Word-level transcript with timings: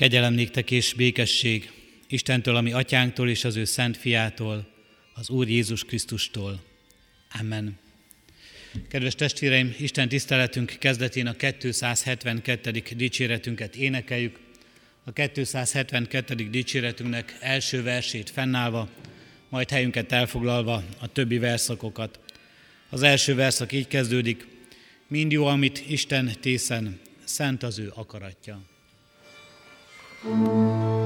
Kegyelem 0.00 0.32
néktek 0.32 0.70
és 0.70 0.94
békesség 0.94 1.70
Istentől, 2.08 2.56
ami 2.56 2.72
atyánktól 2.72 3.28
és 3.28 3.44
az 3.44 3.56
ő 3.56 3.64
szent 3.64 3.96
fiától, 3.96 4.68
az 5.14 5.30
Úr 5.30 5.48
Jézus 5.48 5.84
Krisztustól. 5.84 6.62
Amen. 7.40 7.78
Kedves 8.88 9.14
testvéreim, 9.14 9.74
Isten 9.78 10.08
tiszteletünk 10.08 10.76
kezdetén 10.78 11.26
a 11.26 11.32
272. 11.32 12.82
dicséretünket 12.96 13.76
énekeljük. 13.76 14.38
A 15.04 15.12
272. 15.12 16.34
dicséretünknek 16.34 17.36
első 17.40 17.82
versét 17.82 18.30
fennállva, 18.30 18.88
majd 19.48 19.70
helyünket 19.70 20.12
elfoglalva 20.12 20.84
a 20.98 21.06
többi 21.06 21.38
verszakokat. 21.38 22.20
Az 22.88 23.02
első 23.02 23.34
verszak 23.34 23.72
így 23.72 23.86
kezdődik, 23.86 24.46
mind 25.08 25.32
jó, 25.32 25.46
amit 25.46 25.84
Isten 25.88 26.32
tészen, 26.40 27.00
szent 27.24 27.62
az 27.62 27.78
ő 27.78 27.92
akaratja. 27.94 28.68
Música 30.22 30.99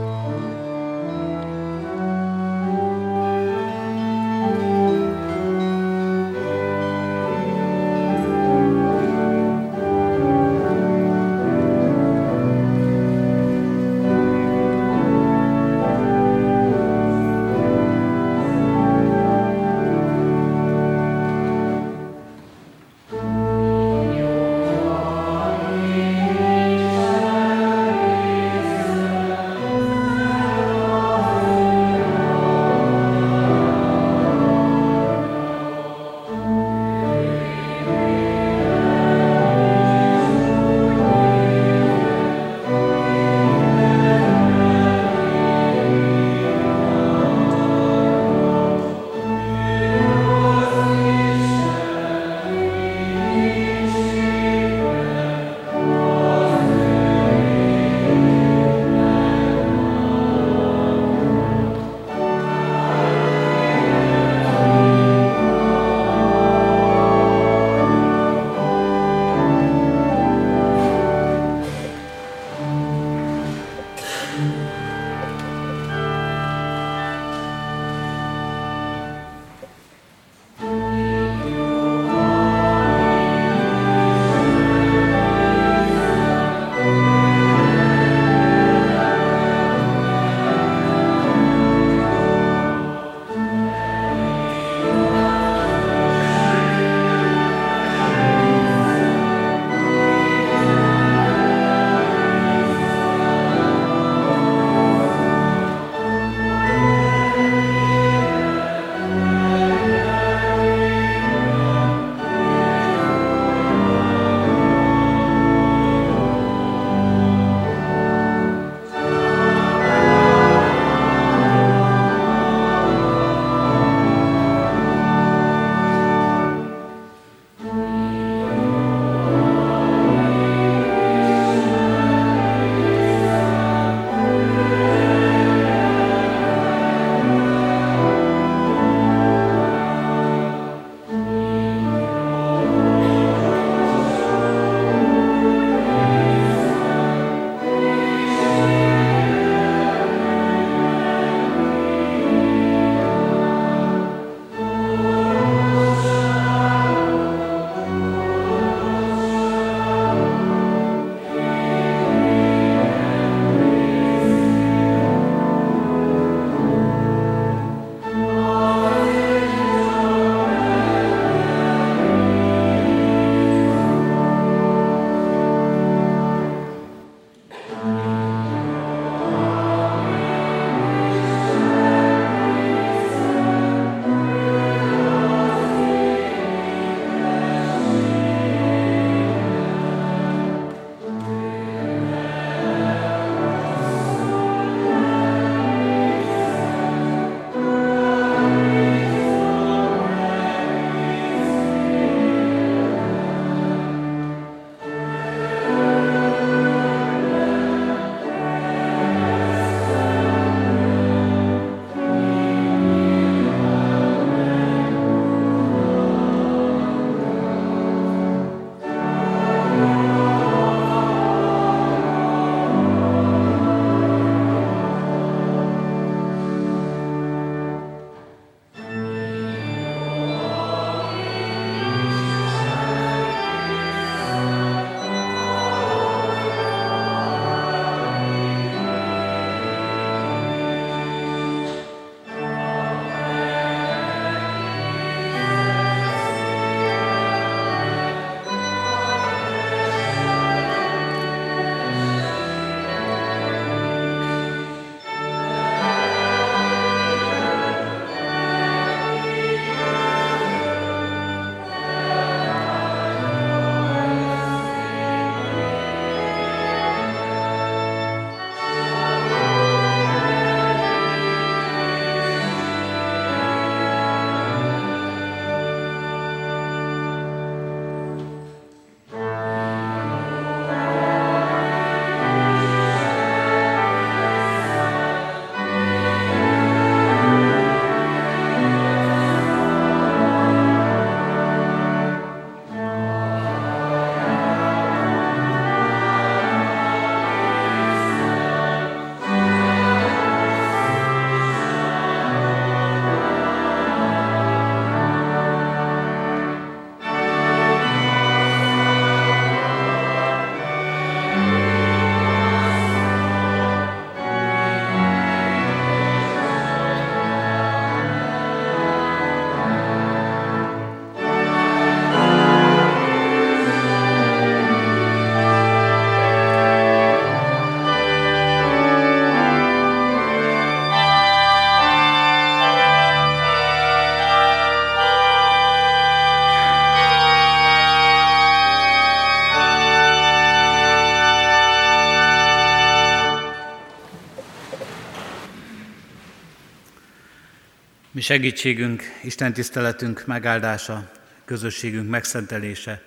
segítségünk, 348.25 349.03
Isten 349.23 349.53
tiszteletünk 349.53 350.27
megáldása, 350.27 351.11
közösségünk 351.45 352.11
megszentelése 352.11 353.03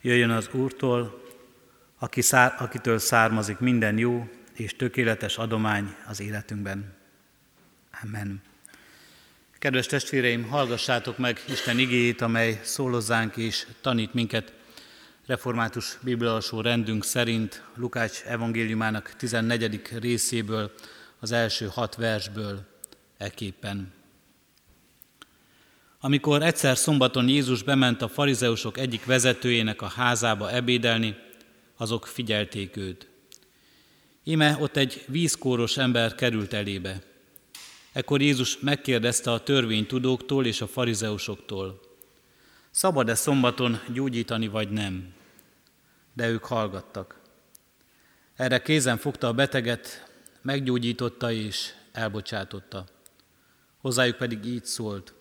jöjjön 0.00 0.30
az 0.30 0.48
Úrtól, 0.52 1.22
aki 1.98 2.20
szár, 2.20 2.54
akitől 2.58 2.98
származik 2.98 3.58
minden 3.58 3.98
jó 3.98 4.28
és 4.52 4.76
tökéletes 4.76 5.38
adomány 5.38 5.94
az 6.06 6.20
életünkben. 6.20 6.94
Amen. 8.02 8.42
Kedves 9.58 9.86
testvéreim, 9.86 10.48
hallgassátok 10.48 11.18
meg 11.18 11.40
Isten 11.48 11.78
igéjét, 11.78 12.20
amely 12.20 12.60
szólozzánk 12.62 13.36
és 13.36 13.66
tanít 13.80 14.14
minket 14.14 14.52
református 15.26 15.98
biblialsó 16.00 16.60
rendünk 16.60 17.04
szerint 17.04 17.62
Lukács 17.76 18.22
evangéliumának 18.22 19.14
14. 19.16 19.80
részéből, 20.00 20.72
az 21.18 21.32
első 21.32 21.66
hat 21.66 21.94
versből 21.94 22.66
eképpen. 23.18 24.02
Amikor 26.04 26.42
egyszer 26.42 26.76
szombaton 26.76 27.28
Jézus 27.28 27.62
bement 27.62 28.02
a 28.02 28.08
farizeusok 28.08 28.78
egyik 28.78 29.04
vezetőjének 29.04 29.82
a 29.82 29.86
házába 29.86 30.50
ebédelni, 30.50 31.16
azok 31.76 32.06
figyelték 32.06 32.76
őt. 32.76 33.08
Íme 34.24 34.56
ott 34.60 34.76
egy 34.76 35.04
vízkóros 35.06 35.76
ember 35.76 36.14
került 36.14 36.52
elébe. 36.52 37.02
Ekkor 37.92 38.22
Jézus 38.22 38.58
megkérdezte 38.58 39.32
a 39.32 39.42
törvénytudóktól 39.42 40.46
és 40.46 40.60
a 40.60 40.66
farizeusoktól, 40.66 41.80
szabad-e 42.70 43.14
szombaton 43.14 43.80
gyógyítani 43.92 44.48
vagy 44.48 44.70
nem? 44.70 45.12
De 46.14 46.28
ők 46.28 46.44
hallgattak. 46.44 47.20
Erre 48.36 48.62
kézen 48.62 48.96
fogta 48.96 49.26
a 49.26 49.32
beteget, 49.32 50.10
meggyógyította 50.42 51.32
és 51.32 51.72
elbocsátotta. 51.92 52.84
Hozzájuk 53.80 54.16
pedig 54.16 54.44
így 54.44 54.64
szólt, 54.64 55.14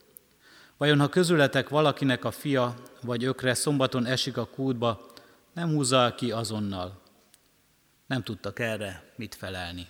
Vajon 0.84 1.00
ha 1.00 1.10
közületek 1.10 1.70
valakinek 1.70 2.26
a 2.26 2.32
fia 2.32 2.76
vagy 3.02 3.24
ökre 3.24 3.54
szombaton 3.54 4.06
esik 4.06 4.38
a 4.38 4.46
kútba, 4.46 5.12
nem 5.54 5.70
húzza 5.70 6.16
ki 6.18 6.32
azonnal? 6.32 7.02
Nem 8.06 8.24
tudtak 8.24 8.60
erre 8.60 9.14
mit 9.16 9.36
felelni. 9.36 9.88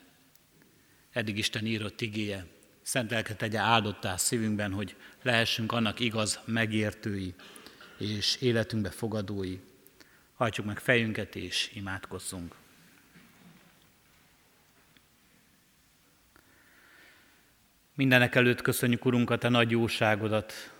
Eddig 1.11 1.37
Isten 1.37 1.65
írott 1.65 2.01
igéje, 2.01 2.45
szent 2.81 3.11
lelke 3.11 3.35
tegye 3.35 3.59
áldottá 3.59 4.15
szívünkben, 4.17 4.73
hogy 4.73 4.95
lehessünk 5.21 5.71
annak 5.71 5.99
igaz 5.99 6.39
megértői 6.45 7.33
és 7.97 8.35
életünkbe 8.41 8.89
fogadói. 8.89 9.59
Hajtsuk 10.33 10.65
meg 10.65 10.79
fejünket 10.79 11.35
és 11.35 11.71
imádkozzunk. 11.73 12.55
Mindenek 17.95 18.35
előtt 18.35 18.61
köszönjük, 18.61 19.05
Urunk, 19.05 19.29
a 19.29 19.37
Te 19.37 19.49
nagy 19.49 19.71
jóságodat, 19.71 20.72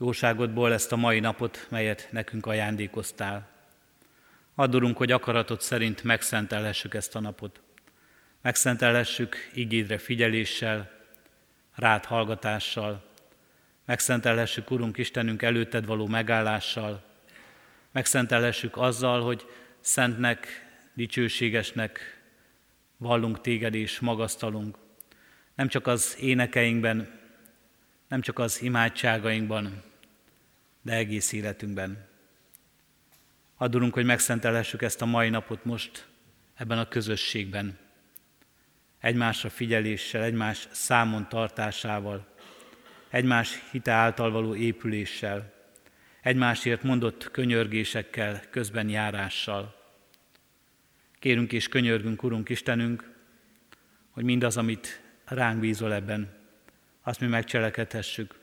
jóságodból 0.00 0.72
ezt 0.72 0.92
a 0.92 0.96
mai 0.96 1.20
napot, 1.20 1.66
melyet 1.70 2.08
nekünk 2.10 2.46
ajándékoztál. 2.46 3.48
Add, 4.54 4.94
hogy 4.94 5.12
akaratod 5.12 5.60
szerint 5.60 6.02
megszentelhessük 6.02 6.94
ezt 6.94 7.14
a 7.14 7.20
napot. 7.20 7.60
Megszentelhessük 8.42 9.36
igédre 9.54 9.98
figyeléssel, 9.98 10.90
rád 11.74 12.04
hallgatással, 12.04 13.04
megszentelhessük, 13.84 14.70
Urunk 14.70 14.98
Istenünk, 14.98 15.42
előtted 15.42 15.86
való 15.86 16.06
megállással, 16.06 17.02
megszentelhessük 17.92 18.76
azzal, 18.76 19.22
hogy 19.22 19.46
szentnek, 19.80 20.68
dicsőségesnek 20.94 22.22
vallunk 22.96 23.40
téged 23.40 23.74
és 23.74 24.00
magasztalunk. 24.00 24.78
Nem 25.54 25.68
csak 25.68 25.86
az 25.86 26.16
énekeinkben, 26.20 27.18
nem 28.08 28.20
csak 28.20 28.38
az 28.38 28.62
imádságainkban, 28.62 29.88
de 30.82 30.92
egész 30.92 31.32
életünkben. 31.32 32.08
Adulunk, 33.56 33.94
hogy 33.94 34.04
megszentelhessük 34.04 34.82
ezt 34.82 35.02
a 35.02 35.06
mai 35.06 35.28
napot 35.28 35.64
most 35.64 36.06
ebben 36.54 36.78
a 36.78 36.88
közösségben. 36.88 37.78
Egymásra 38.98 39.50
figyeléssel, 39.50 40.22
egymás 40.22 40.68
számon 40.70 41.28
tartásával, 41.28 42.34
egymás 43.08 43.62
hite 43.70 43.92
által 43.92 44.30
való 44.30 44.54
épüléssel, 44.54 45.52
egymásért 46.22 46.82
mondott 46.82 47.30
könyörgésekkel, 47.30 48.40
közben 48.50 48.88
járással. 48.88 49.74
Kérünk 51.18 51.52
és 51.52 51.68
könyörgünk, 51.68 52.22
Urunk 52.22 52.48
Istenünk, 52.48 53.10
hogy 54.10 54.24
mindaz, 54.24 54.56
amit 54.56 55.02
ránk 55.24 55.60
bízol 55.60 55.94
ebben, 55.94 56.38
azt 57.02 57.20
mi 57.20 57.26
megcselekedhessük, 57.26 58.39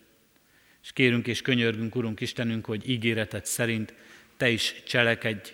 és 0.88 0.94
kérünk 0.94 1.28
és 1.28 1.42
könyörgünk, 1.42 1.96
Urunk 1.96 2.20
Istenünk, 2.20 2.66
hogy 2.66 2.90
ígéretet 2.90 3.46
szerint 3.46 3.94
Te 4.38 4.50
is 4.50 4.84
cselekedj, 4.84 5.54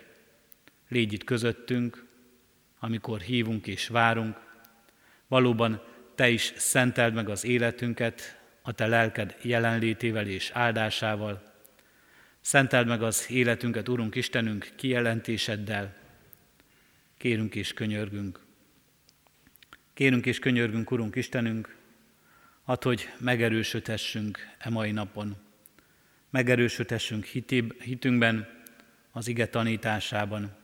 légy 0.88 1.14
itt 1.14 1.24
közöttünk, 1.24 2.06
amikor 2.80 3.22
hívunk 3.22 3.68
és 3.68 3.88
várunk. 3.88 4.38
Valóban 5.28 5.82
Te 6.16 6.30
is 6.30 6.54
szenteld 6.56 7.14
meg 7.14 7.30
az 7.30 7.46
életünket 7.46 8.42
a 8.62 8.72
Te 8.72 8.88
lelked 8.88 9.38
jelenlétével 9.42 10.28
és 10.28 10.50
áldásával. 10.54 11.44
Szenteld 12.42 12.88
meg 12.88 13.04
az 13.04 13.26
életünket, 13.30 13.90
Urunk 13.90 14.16
Istenünk, 14.16 14.70
kijelentéseddel. 14.76 15.96
Kérünk 17.18 17.56
és 17.56 17.74
könyörgünk. 17.74 18.40
Kérünk 19.94 20.26
és 20.26 20.40
könyörgünk, 20.40 20.92
Urunk 20.92 21.16
Istenünk, 21.16 21.76
Add, 22.66 22.84
hogy 22.84 23.10
megerősödhessünk 23.18 24.40
e 24.58 24.70
mai 24.70 24.92
napon. 24.92 25.36
Megerősödhessünk 26.30 27.26
hitéb, 27.26 27.82
hitünkben, 27.82 28.48
az 29.12 29.28
ige 29.28 29.48
tanításában. 29.48 30.56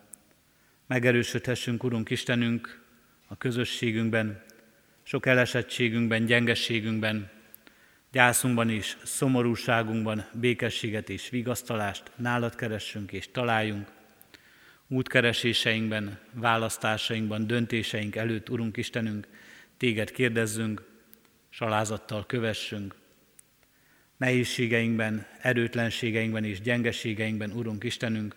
Megerősödhessünk, 0.87 1.83
Urunk 1.83 2.09
Istenünk, 2.09 2.81
a 3.27 3.37
közösségünkben, 3.37 4.43
sok 5.03 5.25
elesettségünkben, 5.25 6.25
gyengességünkben, 6.25 7.29
gyászunkban 8.11 8.69
és 8.69 8.97
szomorúságunkban 9.03 10.25
békességet 10.33 11.09
és 11.09 11.29
vigasztalást 11.29 12.11
nálad 12.15 12.55
keressünk 12.55 13.11
és 13.11 13.31
találjunk. 13.31 13.87
Útkereséseinkben, 14.87 16.19
választásainkban, 16.31 17.47
döntéseink 17.47 18.15
előtt, 18.15 18.49
Urunk 18.49 18.77
Istenünk, 18.77 19.27
téged 19.77 20.11
kérdezzünk, 20.11 20.88
salázattal 21.49 22.25
kövessünk. 22.25 22.95
Nehézségeinkben, 24.17 25.27
erőtlenségeinkben 25.41 26.43
és 26.43 26.61
gyengeségeinkben, 26.61 27.51
Urunk 27.51 27.83
Istenünk, 27.83 28.35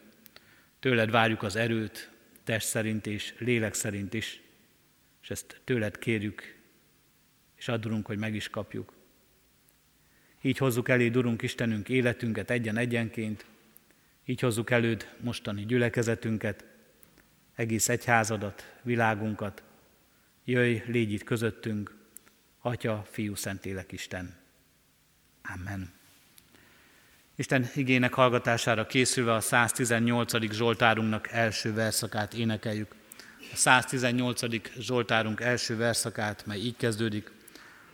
tőled 0.80 1.10
várjuk 1.10 1.42
az 1.42 1.56
erőt, 1.56 2.10
test 2.44 2.66
szerint 2.66 3.06
és 3.06 3.34
lélek 3.38 3.74
szerint 3.74 4.14
is, 4.14 4.40
és 5.22 5.30
ezt 5.30 5.60
tőled 5.64 5.98
kérjük, 5.98 6.58
és 7.56 7.68
adunk, 7.68 8.06
hogy 8.06 8.18
meg 8.18 8.34
is 8.34 8.48
kapjuk. 8.48 8.92
Így 10.42 10.58
hozzuk 10.58 10.88
elé, 10.88 11.08
Urunk 11.08 11.42
Istenünk, 11.42 11.88
életünket 11.88 12.50
egyen-egyenként, 12.50 13.46
így 14.24 14.40
hozzuk 14.40 14.70
előd 14.70 15.14
mostani 15.20 15.64
gyülekezetünket, 15.64 16.64
egész 17.54 17.88
egyházadat, 17.88 18.74
világunkat. 18.82 19.62
Jöjj, 20.44 20.82
légy 20.86 21.12
itt 21.12 21.24
közöttünk, 21.24 22.01
Atya, 22.64 23.04
Fiú, 23.10 23.34
Szentlélek, 23.34 23.92
Isten. 23.92 24.34
Amen. 25.54 25.92
Isten 27.36 27.70
igének 27.74 28.14
hallgatására 28.14 28.86
készülve 28.86 29.32
a 29.32 29.40
118. 29.40 30.52
Zsoltárunknak 30.52 31.30
első 31.30 31.74
verszakát 31.74 32.34
énekeljük. 32.34 32.94
A 33.52 33.56
118. 33.56 34.40
Zsoltárunk 34.78 35.40
első 35.40 35.76
verszakát, 35.76 36.46
mely 36.46 36.58
így 36.58 36.76
kezdődik. 36.76 37.30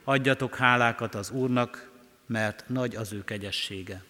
Adjatok 0.04 0.56
hálákat 0.56 1.14
az 1.14 1.30
Úrnak, 1.30 1.90
mert 2.26 2.64
nagy 2.68 2.96
az 2.96 3.12
ő 3.12 3.24
kegyessége. 3.24 4.02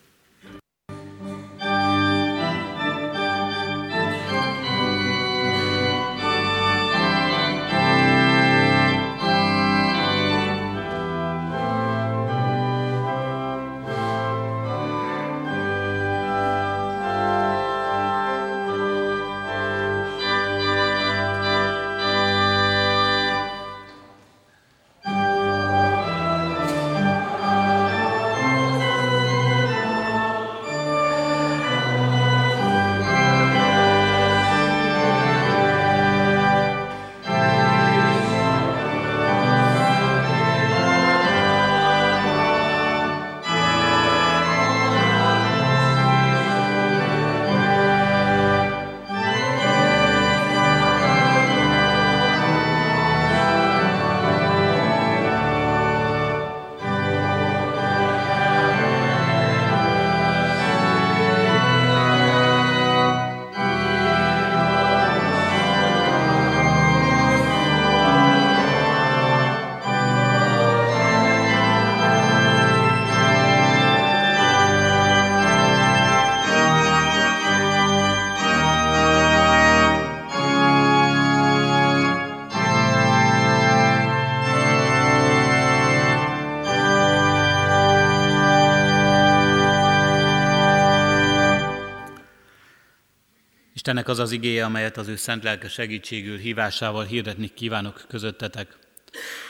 Istennek 93.88 94.09
az 94.09 94.18
az 94.18 94.33
igéje, 94.33 94.64
amelyet 94.64 94.97
az 94.97 95.09
ő 95.09 95.16
szent 95.16 95.42
lelke 95.42 95.68
segítségül 95.68 96.38
hívásával 96.38 97.04
hirdetni 97.04 97.50
kívánok 97.54 98.04
közöttetek. 98.09 98.76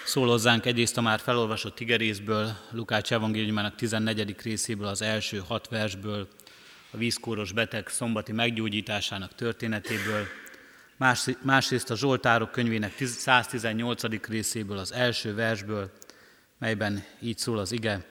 Szól 0.05 0.29
hozzánk 0.29 0.67
egyrészt 0.67 0.97
a 0.97 1.01
már 1.01 1.21
felolvasott 1.21 1.81
igerészből, 1.81 2.57
Lukács 2.71 3.13
evangéliumának 3.13 3.75
14. 3.75 4.37
részéből, 4.43 4.87
az 4.87 5.03
első 5.03 5.43
hat 5.47 5.69
versből, 5.69 6.29
a 6.91 6.97
vízkóros 6.97 7.53
beteg 7.53 7.89
szombati 7.89 8.33
meggyógyításának 8.33 9.35
történetéből, 9.35 10.27
más, 10.97 11.29
másrészt 11.43 11.91
a 11.91 11.97
Zsoltárok 11.97 12.51
könyvének 12.51 12.93
118. 12.99 14.27
részéből, 14.27 14.79
az 14.79 14.93
első 14.93 15.35
versből, 15.35 15.91
melyben 16.59 17.05
így 17.21 17.39
szól 17.39 17.59
az 17.59 17.73
ige, 17.73 18.05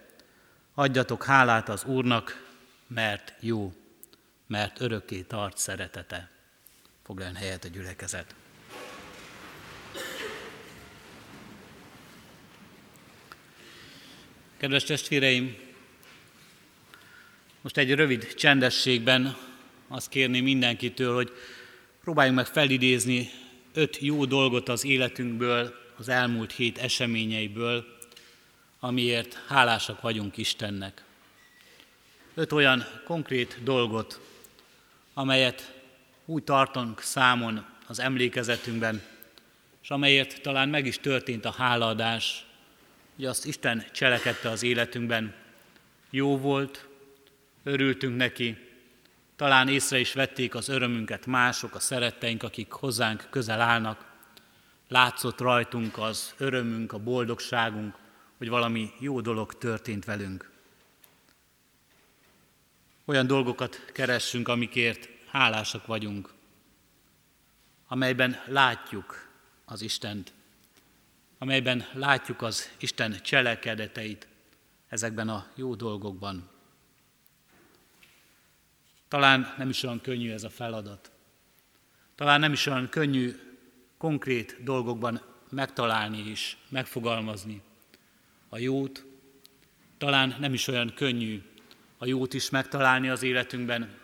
adjatok 0.73 1.23
hálát 1.23 1.69
az 1.69 1.83
Úrnak, 1.83 2.43
mert 2.87 3.33
jó 3.39 3.73
mert 4.47 4.81
örökké 4.81 5.21
tart 5.21 5.57
szeretete. 5.57 6.29
Foglaljon 7.03 7.35
helyet 7.35 7.63
a 7.63 7.67
gyülekezet. 7.67 8.35
Kedves 14.57 14.83
testvéreim, 14.83 15.57
most 17.61 17.77
egy 17.77 17.93
rövid 17.93 18.33
csendességben 18.33 19.37
azt 19.87 20.09
kérni 20.09 20.39
mindenkitől, 20.39 21.13
hogy 21.13 21.31
próbáljunk 22.03 22.37
meg 22.37 22.45
felidézni 22.45 23.29
öt 23.73 23.97
jó 23.99 24.25
dolgot 24.25 24.69
az 24.69 24.85
életünkből, 24.85 25.73
az 25.97 26.09
elmúlt 26.09 26.51
hét 26.51 26.77
eseményeiből, 26.77 27.85
amiért 28.79 29.39
hálásak 29.47 30.01
vagyunk 30.01 30.37
Istennek. 30.37 31.03
Öt 32.33 32.51
olyan 32.51 32.85
konkrét 33.05 33.57
dolgot, 33.63 34.19
amelyet 35.17 35.73
úgy 36.25 36.43
tartunk 36.43 37.01
számon 37.01 37.65
az 37.87 37.99
emlékezetünkben, 37.99 39.01
és 39.81 39.89
amelyért 39.89 40.41
talán 40.41 40.69
meg 40.69 40.85
is 40.85 40.99
történt 40.99 41.45
a 41.45 41.51
hálaadás, 41.51 42.45
hogy 43.15 43.25
azt 43.25 43.45
Isten 43.45 43.85
cselekedte 43.91 44.49
az 44.49 44.63
életünkben. 44.63 45.33
Jó 46.09 46.37
volt, 46.37 46.87
örültünk 47.63 48.17
neki, 48.17 48.57
talán 49.35 49.67
észre 49.67 49.99
is 49.99 50.13
vették 50.13 50.55
az 50.55 50.69
örömünket 50.69 51.25
mások, 51.25 51.75
a 51.75 51.79
szeretteink, 51.79 52.43
akik 52.43 52.71
hozzánk 52.71 53.27
közel 53.29 53.61
állnak. 53.61 54.05
Látszott 54.87 55.39
rajtunk 55.39 55.97
az 55.97 56.33
örömünk, 56.37 56.93
a 56.93 56.97
boldogságunk, 56.97 57.95
hogy 58.37 58.49
valami 58.49 58.91
jó 58.99 59.21
dolog 59.21 59.57
történt 59.57 60.05
velünk. 60.05 60.56
Olyan 63.09 63.27
dolgokat 63.27 63.85
keressünk, 63.93 64.47
amikért 64.47 65.09
hálásak 65.27 65.85
vagyunk, 65.85 66.33
amelyben 67.87 68.41
látjuk 68.47 69.29
az 69.65 69.81
Istent, 69.81 70.33
amelyben 71.37 71.85
látjuk 71.93 72.41
az 72.41 72.71
Isten 72.77 73.21
cselekedeteit 73.21 74.27
ezekben 74.87 75.29
a 75.29 75.47
jó 75.55 75.75
dolgokban. 75.75 76.49
Talán 79.07 79.53
nem 79.57 79.69
is 79.69 79.83
olyan 79.83 80.01
könnyű 80.01 80.31
ez 80.31 80.43
a 80.43 80.49
feladat. 80.49 81.11
Talán 82.15 82.39
nem 82.39 82.51
is 82.51 82.65
olyan 82.65 82.89
könnyű 82.89 83.35
konkrét 83.97 84.63
dolgokban 84.63 85.21
megtalálni 85.49 86.29
és 86.29 86.57
megfogalmazni 86.69 87.61
a 88.49 88.57
jót. 88.57 89.05
Talán 89.97 90.35
nem 90.39 90.53
is 90.53 90.67
olyan 90.67 90.93
könnyű 90.95 91.43
a 91.97 92.05
jót 92.05 92.33
is 92.33 92.49
megtalálni 92.49 93.09
az 93.09 93.23
életünkben, 93.23 93.97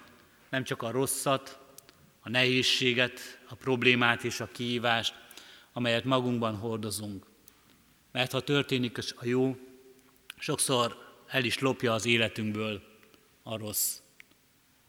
nem 0.49 0.63
csak 0.63 0.81
a 0.81 0.91
rosszat, 0.91 1.59
a 2.19 2.29
nehézséget, 2.29 3.39
a 3.49 3.55
problémát 3.55 4.23
és 4.23 4.39
a 4.39 4.47
kihívást, 4.51 5.13
amelyet 5.73 6.03
magunkban 6.03 6.55
hordozunk. 6.55 7.25
Mert 8.11 8.31
ha 8.31 8.39
történik 8.39 8.97
a 9.15 9.25
jó, 9.25 9.57
sokszor 10.37 10.97
el 11.27 11.43
is 11.43 11.59
lopja 11.59 11.93
az 11.93 12.05
életünkből 12.05 12.81
a 13.43 13.57
rossz. 13.57 13.97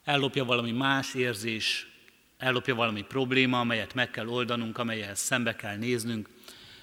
Ellopja 0.04 0.44
valami 0.44 0.72
más 0.72 1.14
érzés, 1.14 1.88
ellopja 2.38 2.74
valami 2.74 3.02
probléma, 3.02 3.60
amelyet 3.60 3.94
meg 3.94 4.10
kell 4.10 4.26
oldanunk, 4.28 4.78
amelyel 4.78 5.14
szembe 5.14 5.56
kell 5.56 5.76
néznünk. 5.76 6.28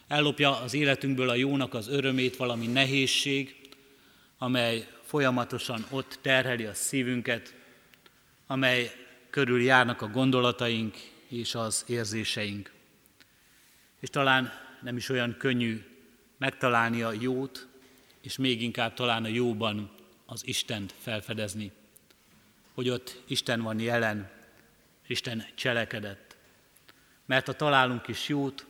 Ellopja 0.07 0.59
az 0.59 0.73
életünkből 0.73 1.29
a 1.29 1.35
jónak 1.35 1.73
az 1.73 1.87
örömét 1.87 2.35
valami 2.35 2.67
nehézség, 2.67 3.55
amely 4.37 4.87
folyamatosan 5.11 5.85
ott 5.89 6.19
terheli 6.21 6.65
a 6.65 6.73
szívünket, 6.73 7.55
amely 8.47 8.91
körül 9.29 9.61
járnak 9.61 10.01
a 10.01 10.07
gondolataink 10.07 10.97
és 11.27 11.55
az 11.55 11.83
érzéseink. 11.87 12.71
És 13.99 14.09
talán 14.09 14.51
nem 14.81 14.97
is 14.97 15.09
olyan 15.09 15.35
könnyű 15.37 15.83
megtalálni 16.37 17.01
a 17.01 17.11
jót, 17.19 17.67
és 18.21 18.37
még 18.37 18.61
inkább 18.61 18.93
talán 18.93 19.23
a 19.23 19.27
jóban 19.27 19.91
az 20.25 20.47
Istent 20.47 20.93
felfedezni. 20.97 21.71
Hogy 22.73 22.89
ott 22.89 23.21
Isten 23.27 23.61
van 23.61 23.79
jelen, 23.79 24.31
Isten 25.07 25.45
cselekedett. 25.55 26.37
Mert 27.25 27.45
ha 27.45 27.53
találunk 27.53 28.07
is 28.07 28.27
jót, 28.27 28.65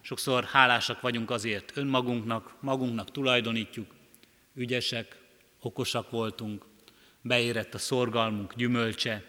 sokszor 0.00 0.44
hálásak 0.44 1.00
vagyunk 1.00 1.30
azért 1.30 1.76
önmagunknak, 1.76 2.54
magunknak 2.60 3.10
tulajdonítjuk, 3.10 3.94
ügyesek, 4.54 5.17
okosak 5.60 6.10
voltunk, 6.10 6.64
beérett 7.20 7.74
a 7.74 7.78
szorgalmunk 7.78 8.54
gyümölcse, 8.54 9.24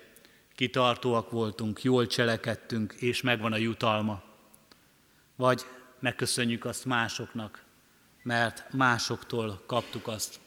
kitartóak 0.55 1.31
voltunk, 1.31 1.83
jól 1.83 2.07
cselekedtünk, 2.07 2.93
és 2.93 3.21
megvan 3.21 3.53
a 3.53 3.57
jutalma. 3.57 4.23
Vagy 5.35 5.61
megköszönjük 5.99 6.65
azt 6.65 6.85
másoknak, 6.85 7.63
mert 8.23 8.73
másoktól 8.73 9.63
kaptuk 9.65 10.07
azt, 10.07 10.39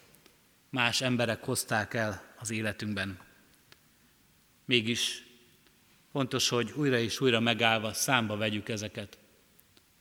más 0.71 1.01
emberek 1.01 1.45
hozták 1.45 1.95
el 1.95 2.35
az 2.39 2.51
életünkben. 2.51 3.19
Mégis 4.65 5.27
fontos, 6.13 6.49
hogy 6.49 6.73
újra 6.77 6.99
és 6.99 7.21
újra 7.21 7.41
megállva 7.41 7.93
számba 7.93 8.37
vegyük 8.37 8.69
ezeket. 8.69 9.19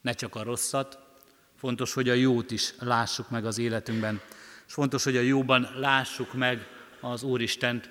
Ne 0.02 0.14
csak 0.14 0.36
a 0.36 0.44
rosszat, 0.44 1.00
fontos, 1.56 1.94
hogy 1.94 2.10
a 2.10 2.14
jót 2.14 2.52
is 2.52 2.74
lássuk 2.80 3.30
meg 3.30 3.46
az 3.46 3.58
életünkben, 3.58 4.22
és 4.72 4.78
fontos, 4.78 5.04
hogy 5.04 5.18
a 5.18 5.22
jóban 5.22 5.70
lássuk 5.76 6.34
meg 6.34 6.68
az 7.00 7.24
Úristent, 7.24 7.90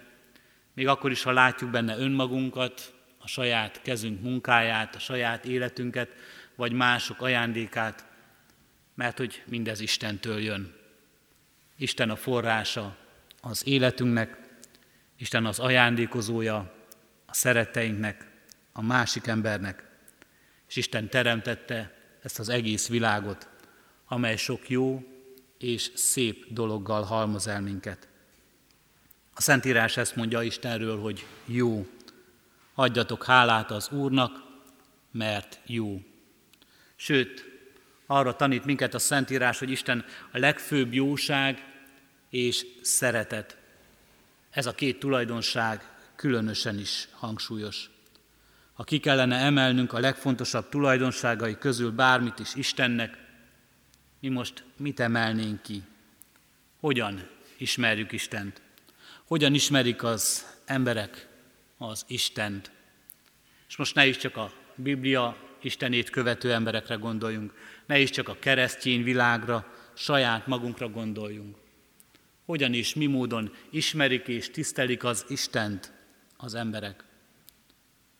még 0.74 0.88
akkor 0.88 1.10
is, 1.10 1.22
ha 1.22 1.32
látjuk 1.32 1.70
benne 1.70 1.98
önmagunkat, 1.98 2.94
a 3.18 3.26
saját 3.26 3.82
kezünk 3.82 4.22
munkáját, 4.22 4.94
a 4.94 4.98
saját 4.98 5.44
életünket, 5.44 6.08
vagy 6.54 6.72
mások 6.72 7.22
ajándékát, 7.22 8.06
mert 8.94 9.18
hogy 9.18 9.42
mindez 9.46 9.80
Istentől 9.80 10.40
jön. 10.40 10.74
Isten 11.76 12.10
a 12.10 12.16
forrása 12.16 12.96
az 13.40 13.66
életünknek, 13.66 14.38
Isten 15.18 15.46
az 15.46 15.58
ajándékozója 15.58 16.56
a 17.26 17.34
szeretteinknek, 17.34 18.26
a 18.72 18.82
másik 18.82 19.26
embernek, 19.26 19.84
és 20.68 20.76
Isten 20.76 21.08
teremtette 21.08 21.94
ezt 22.22 22.38
az 22.38 22.48
egész 22.48 22.88
világot, 22.88 23.48
amely 24.06 24.36
sok 24.36 24.68
jó 24.68 25.09
és 25.60 25.90
szép 25.94 26.46
dologgal 26.48 27.02
halmoz 27.02 27.46
el 27.46 27.60
minket. 27.60 28.08
A 29.34 29.40
Szentírás 29.40 29.96
ezt 29.96 30.16
mondja 30.16 30.42
Istenről, 30.42 31.00
hogy 31.00 31.26
jó. 31.44 31.86
Adjatok 32.74 33.24
hálát 33.24 33.70
az 33.70 33.88
Úrnak, 33.90 34.42
mert 35.10 35.60
jó. 35.66 36.02
Sőt, 36.96 37.44
arra 38.06 38.36
tanít 38.36 38.64
minket 38.64 38.94
a 38.94 38.98
Szentírás, 38.98 39.58
hogy 39.58 39.70
Isten 39.70 40.04
a 40.32 40.38
legfőbb 40.38 40.92
jóság 40.92 41.64
és 42.30 42.66
szeretet. 42.82 43.56
Ez 44.50 44.66
a 44.66 44.74
két 44.74 44.98
tulajdonság 44.98 45.88
különösen 46.16 46.78
is 46.78 47.08
hangsúlyos. 47.12 47.90
Ha 48.72 48.84
ki 48.84 48.98
kellene 48.98 49.36
emelnünk 49.36 49.92
a 49.92 49.98
legfontosabb 49.98 50.68
tulajdonságai 50.68 51.58
közül 51.58 51.90
bármit 51.90 52.38
is 52.38 52.54
Istennek, 52.54 53.29
mi 54.20 54.28
most 54.28 54.64
mit 54.76 55.00
emelnénk 55.00 55.62
ki? 55.62 55.82
Hogyan 56.80 57.28
ismerjük 57.58 58.12
Istent? 58.12 58.62
hogyan 59.30 59.54
ismerik 59.54 60.02
az 60.02 60.46
emberek 60.64 61.28
az 61.78 62.04
Istent. 62.06 62.70
És 63.68 63.76
most 63.76 63.94
ne 63.94 64.06
is 64.06 64.16
csak 64.16 64.36
a 64.36 64.52
Biblia 64.74 65.36
Istenét 65.62 66.10
követő 66.10 66.52
emberekre 66.52 66.94
gondoljunk, 66.94 67.54
ne 67.86 67.98
is 67.98 68.10
csak 68.10 68.28
a 68.28 68.36
keresztény 68.38 69.02
világra, 69.02 69.74
saját 69.94 70.46
magunkra 70.46 70.88
gondoljunk. 70.88 71.56
Hogyan 72.44 72.72
is, 72.72 72.94
mi 72.94 73.06
módon 73.06 73.52
ismerik 73.70 74.28
és 74.28 74.50
tisztelik 74.50 75.04
az 75.04 75.24
Istent 75.28 75.92
az 76.36 76.54
emberek. 76.54 77.04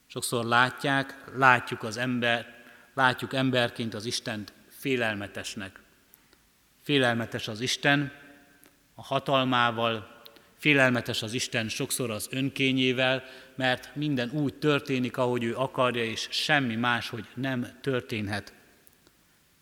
Sokszor 0.07 0.45
látják, 0.45 1.25
látjuk 1.37 1.83
az 1.83 1.97
ember, 1.97 2.65
látjuk 2.95 3.35
emberként 3.35 3.95
az 3.95 4.05
Istent 4.05 4.53
félelmetesnek. 4.69 5.81
Félelmetes 6.81 7.49
az 7.49 7.61
Isten, 7.61 8.13
a 8.95 9.03
hatalmával, 9.03 10.19
Félelmetes 10.59 11.23
az 11.23 11.33
Isten 11.33 11.69
sokszor 11.69 12.11
az 12.11 12.29
önkényével, 12.31 13.25
mert 13.55 13.95
minden 13.95 14.31
úgy 14.31 14.55
történik, 14.55 15.17
ahogy 15.17 15.45
ő 15.45 15.57
akarja, 15.57 16.05
és 16.05 16.29
semmi 16.31 16.75
máshogy 16.75 17.27
nem 17.35 17.79
történhet. 17.81 18.53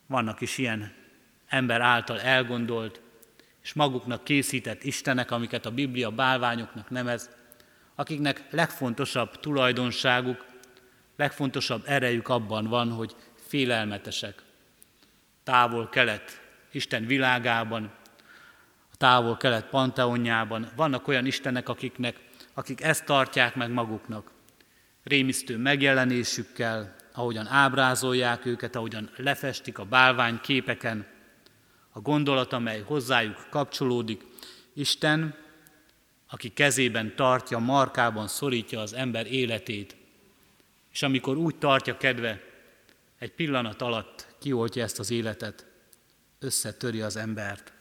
Vannak 0.07 0.41
is 0.41 0.59
ilyen 0.59 0.93
ember 1.47 1.81
által 1.81 2.21
elgondolt, 2.21 3.01
és 3.63 3.73
maguknak 3.73 4.25
készített 4.25 4.83
istenek, 4.83 5.31
amiket 5.31 5.67
a 5.67 5.71
Biblia 5.71 6.11
bálványoknak 6.11 6.91
nevez, 6.91 7.31
akiknek 7.95 8.45
legfontosabb 8.51 9.41
tulajdonságuk, 9.41 10.45
legfontosabb 11.17 11.83
erejük 11.87 12.29
abban 12.29 12.67
van, 12.67 12.91
hogy 12.91 13.15
félelmetesek. 13.47 14.43
Távol-kelet, 15.45 16.41
Isten 16.79 17.07
világában, 17.07 17.91
a 18.93 18.97
távol-kelet 18.97 19.69
panteonjában. 19.69 20.69
Vannak 20.77 21.09
olyan 21.09 21.27
istenek, 21.27 21.69
akiknek, 21.69 22.17
akik 22.55 22.83
ezt 22.83 23.05
tartják 23.05 23.55
meg 23.55 23.71
maguknak. 23.71 24.31
Rémisztő 25.05 25.57
megjelenésükkel, 25.57 26.97
ahogyan 27.13 27.47
ábrázolják 27.47 28.47
őket, 28.47 28.77
ahogyan 28.77 29.11
lefestik 29.17 29.79
a 29.79 29.85
bálvány 29.85 30.41
képeken, 30.41 31.07
a 31.91 32.01
gondolat, 32.01 32.53
amely 32.53 32.83
hozzájuk 32.87 33.47
kapcsolódik, 33.51 34.23
Isten, 34.75 35.35
aki 36.29 36.49
kezében 36.49 37.13
tartja, 37.17 37.59
markában 37.59 38.29
szorítja 38.29 38.81
az 38.81 38.93
ember 38.93 39.27
életét, 39.27 39.97
és 40.93 41.03
amikor 41.03 41.37
úgy 41.37 41.57
tartja 41.57 41.97
kedve, 41.97 42.41
egy 43.19 43.33
pillanat 43.33 43.83
alatt 43.83 44.27
kioltja 44.39 44.83
ezt 44.83 44.99
az 44.99 45.11
életet, 45.11 45.68
összetöri 46.39 47.01
az 47.01 47.17
embert. 47.17 47.73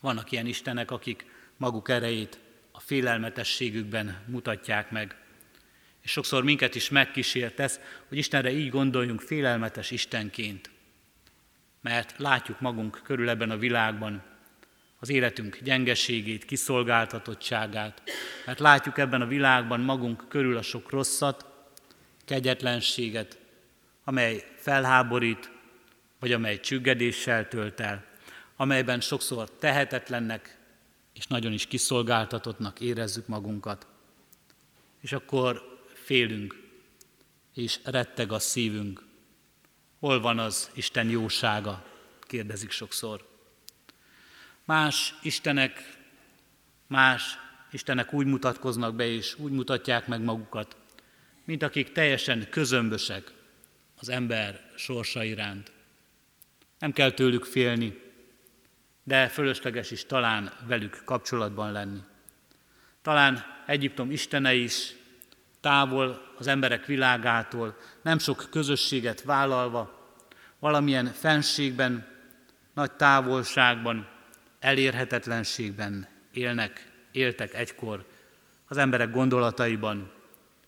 Vannak 0.00 0.30
ilyen 0.30 0.46
istenek, 0.46 0.90
akik 0.90 1.26
maguk 1.56 1.88
erejét 1.88 2.38
a 2.72 2.80
félelmetességükben 2.80 4.22
mutatják 4.26 4.90
meg. 4.90 5.16
És 6.02 6.10
sokszor 6.10 6.44
minket 6.44 6.74
is 6.74 6.88
megkísért 6.88 7.60
ez, 7.60 7.80
hogy 8.08 8.18
Istenre 8.18 8.50
így 8.50 8.70
gondoljunk 8.70 9.20
félelmetes 9.20 9.90
Istenként. 9.90 10.70
Mert 11.80 12.14
látjuk 12.18 12.60
magunk 12.60 13.00
körül 13.04 13.28
ebben 13.28 13.50
a 13.50 13.56
világban 13.56 14.22
az 14.98 15.10
életünk 15.10 15.58
gyengeségét, 15.62 16.44
kiszolgáltatottságát, 16.44 18.02
mert 18.46 18.58
látjuk 18.58 18.98
ebben 18.98 19.20
a 19.20 19.26
világban 19.26 19.80
magunk 19.80 20.28
körül 20.28 20.56
a 20.56 20.62
sok 20.62 20.90
rosszat, 20.90 21.46
kegyetlenséget, 22.24 23.38
amely 24.04 24.44
felháborít, 24.56 25.50
vagy 26.18 26.32
amely 26.32 26.60
csüggedéssel 26.60 27.48
tölt 27.48 27.80
el, 27.80 28.04
amelyben 28.56 29.00
sokszor 29.00 29.50
tehetetlennek 29.50 30.58
és 31.14 31.26
nagyon 31.26 31.52
is 31.52 31.66
kiszolgáltatottnak 31.66 32.80
érezzük 32.80 33.26
magunkat. 33.26 33.86
És 35.00 35.12
akkor 35.12 35.78
félünk, 35.92 36.62
és 37.54 37.78
retteg 37.84 38.32
a 38.32 38.38
szívünk. 38.38 39.04
Hol 39.98 40.20
van 40.20 40.38
az 40.38 40.70
Isten 40.74 41.08
jósága? 41.08 41.84
kérdezik 42.20 42.70
sokszor. 42.70 43.28
Más 44.64 45.14
istenek, 45.22 45.98
más 46.86 47.38
istenek 47.70 48.12
úgy 48.12 48.26
mutatkoznak 48.26 48.94
be, 48.94 49.06
és 49.06 49.38
úgy 49.38 49.52
mutatják 49.52 50.06
meg 50.06 50.20
magukat, 50.20 50.76
mint 51.44 51.62
akik 51.62 51.92
teljesen 51.92 52.48
közömbösek 52.50 53.32
az 53.96 54.08
ember 54.08 54.72
sorsa 54.76 55.24
iránt. 55.24 55.72
Nem 56.78 56.92
kell 56.92 57.10
tőlük 57.10 57.44
félni, 57.44 58.02
de 59.02 59.28
fölösleges 59.28 59.90
is 59.90 60.06
talán 60.06 60.52
velük 60.66 61.02
kapcsolatban 61.04 61.72
lenni. 61.72 62.00
Talán 63.02 63.54
Egyiptom 63.66 64.10
istene 64.10 64.54
is 64.54 64.94
távol 65.60 66.34
az 66.38 66.46
emberek 66.46 66.86
világától, 66.86 67.76
nem 68.02 68.18
sok 68.18 68.46
közösséget 68.50 69.22
vállalva, 69.22 70.12
valamilyen 70.58 71.06
fenségben, 71.06 72.06
nagy 72.74 72.92
távolságban, 72.92 74.08
elérhetetlenségben 74.58 76.08
élnek, 76.32 76.92
éltek 77.12 77.54
egykor 77.54 78.06
az 78.66 78.76
emberek 78.76 79.10
gondolataiban 79.10 80.12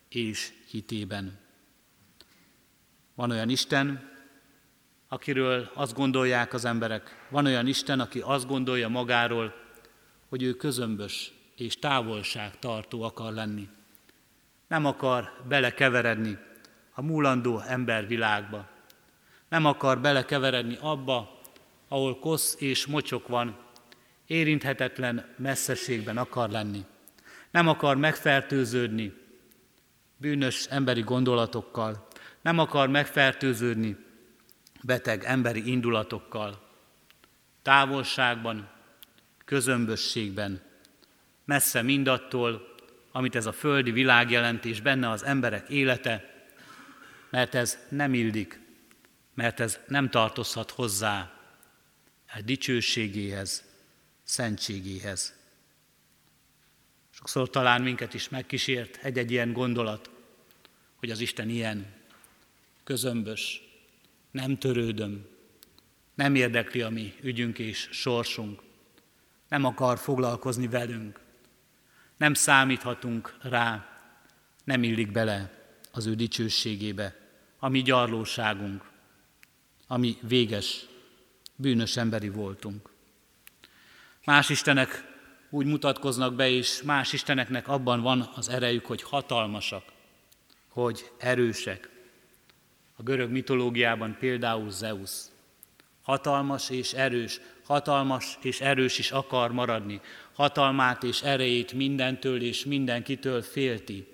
és 0.09 0.53
hitében. 0.71 1.39
Van 3.15 3.31
olyan 3.31 3.49
Isten, 3.49 4.11
akiről 5.09 5.71
azt 5.75 5.95
gondolják 5.95 6.55
az 6.55 6.65
emberek, 6.65 7.27
van 7.29 7.47
olyan 7.47 7.67
Isten, 7.67 8.01
aki 8.01 8.21
azt 8.21 8.47
gondolja 8.47 8.89
magáról, 8.89 9.55
hogy 10.29 10.43
ő 10.43 10.53
közömbös 10.55 11.33
és 11.57 11.79
távolság 11.79 12.59
tartó 12.59 13.03
akar 13.03 13.33
lenni. 13.33 13.69
Nem 14.69 14.85
akar 14.85 15.33
belekeveredni 15.49 16.39
a 16.95 17.03
múlandó 17.03 17.61
embervilágba. 17.61 18.69
Nem 19.49 19.65
akar 19.65 20.01
belekeveredni 20.01 20.79
abba, 20.81 21.41
ahol 21.89 22.19
kosz 22.19 22.57
és 22.61 22.87
mocsok 22.87 23.29
van, 23.29 23.57
érinthetetlen 24.27 25.35
messzeségben 25.37 26.17
akar 26.17 26.51
lenni. 26.51 26.85
Nem 27.51 27.69
akar 27.69 27.97
megfertőződni 27.97 29.13
bűnös 30.17 30.67
emberi 30.67 31.01
gondolatokkal, 31.01 32.07
nem 32.41 32.59
akar 32.59 32.89
megfertőződni 32.89 33.97
beteg 34.87 35.25
emberi 35.25 35.71
indulatokkal, 35.71 36.69
távolságban, 37.63 38.71
közömbösségben, 39.45 40.63
messze 41.45 41.83
mindattól, 41.83 42.75
amit 43.13 43.35
ez 43.37 43.47
a 43.47 43.53
földi 43.53 43.91
világ 43.91 44.31
jelent, 44.31 44.65
és 44.65 44.81
benne 44.81 45.11
az 45.11 45.23
emberek 45.25 45.69
élete, 45.69 46.35
mert 47.31 47.55
ez 47.55 47.79
nem 47.89 48.15
illik, 48.15 48.61
mert 49.35 49.61
ez 49.61 49.79
nem 49.87 50.11
tartozhat 50.11 50.71
hozzá 50.71 51.41
a 52.35 52.41
dicsőségéhez, 52.45 53.65
szentségéhez. 54.23 55.35
Sokszor 57.11 57.51
talán 57.51 57.83
minket 57.83 58.15
is 58.15 58.29
megkísért 58.29 58.97
egy-egy 59.03 59.31
ilyen 59.31 59.53
gondolat, 59.53 60.11
hogy 60.97 61.11
az 61.11 61.21
Isten 61.21 61.49
ilyen, 61.49 61.95
közömbös, 62.85 63.66
nem 64.37 64.59
törődöm, 64.59 65.27
nem 66.15 66.35
érdekli 66.35 66.81
a 66.81 66.91
mi 66.91 67.15
ügyünk 67.21 67.59
és 67.59 67.89
sorsunk, 67.93 68.63
nem 69.49 69.65
akar 69.65 69.99
foglalkozni 69.99 70.69
velünk, 70.69 71.21
nem 72.17 72.35
számíthatunk 72.35 73.37
rá, 73.43 73.89
nem 74.65 74.83
illik 74.83 75.13
bele 75.13 75.51
az 75.93 76.07
ő 76.07 76.15
dicsőségébe, 76.15 77.17
a 77.59 77.69
mi 77.69 77.83
gyarlóságunk, 77.83 78.91
ami 79.87 80.17
véges, 80.23 80.87
bűnös 81.55 81.97
emberi 81.97 82.29
voltunk. 82.29 82.91
Más 84.25 84.49
istenek 84.49 85.15
úgy 85.51 85.67
mutatkoznak 85.67 86.35
be, 86.35 86.49
és 86.49 86.83
más 86.83 87.13
isteneknek 87.13 87.69
abban 87.69 88.01
van 88.01 88.31
az 88.35 88.49
erejük, 88.49 88.87
hogy 88.87 89.03
hatalmasak, 89.03 89.85
hogy 90.69 91.11
erősek, 91.19 91.96
a 92.97 93.03
görög 93.03 93.31
mitológiában 93.31 94.17
például 94.19 94.71
Zeus. 94.71 95.11
Hatalmas 96.03 96.71
és 96.71 96.93
erős, 96.93 97.41
hatalmas 97.65 98.39
és 98.43 98.61
erős 98.61 98.99
is 98.99 99.11
akar 99.11 99.53
maradni. 99.53 100.01
Hatalmát 100.33 101.03
és 101.03 101.23
erejét 101.23 101.73
mindentől 101.73 102.43
és 102.43 102.65
mindenkitől 102.65 103.43
félti. 103.43 104.07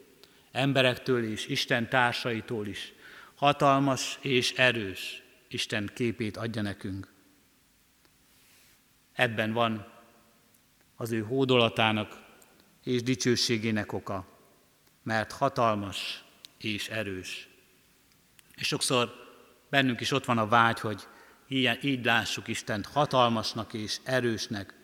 Emberektől 0.53 1.25
és 1.25 1.47
Isten 1.47 1.88
társaitól 1.88 2.66
is. 2.66 2.92
Hatalmas 3.35 4.18
és 4.21 4.53
erős 4.53 5.23
Isten 5.49 5.90
képét 5.95 6.37
adja 6.37 6.62
nekünk. 6.62 7.12
Ebben 9.12 9.53
van 9.53 9.92
az 10.97 11.12
ő 11.12 11.23
hódolatának 11.23 12.21
és 12.85 13.03
dicsőségének 13.03 13.92
oka, 13.92 14.27
mert 15.03 15.33
hatalmas 15.33 16.25
és 16.59 16.88
erős. 16.88 17.52
És 18.62 18.68
sokszor 18.68 19.14
bennünk 19.70 20.01
is 20.01 20.12
ott 20.12 20.25
van 20.25 20.38
a 20.38 20.46
vágy, 20.46 20.81
hogy 20.81 21.07
így, 21.48 21.79
így 21.85 22.05
lássuk 22.05 22.48
Istent 22.48 22.87
hatalmasnak 22.87 23.72
és 23.72 23.96
erősnek, 24.05 24.75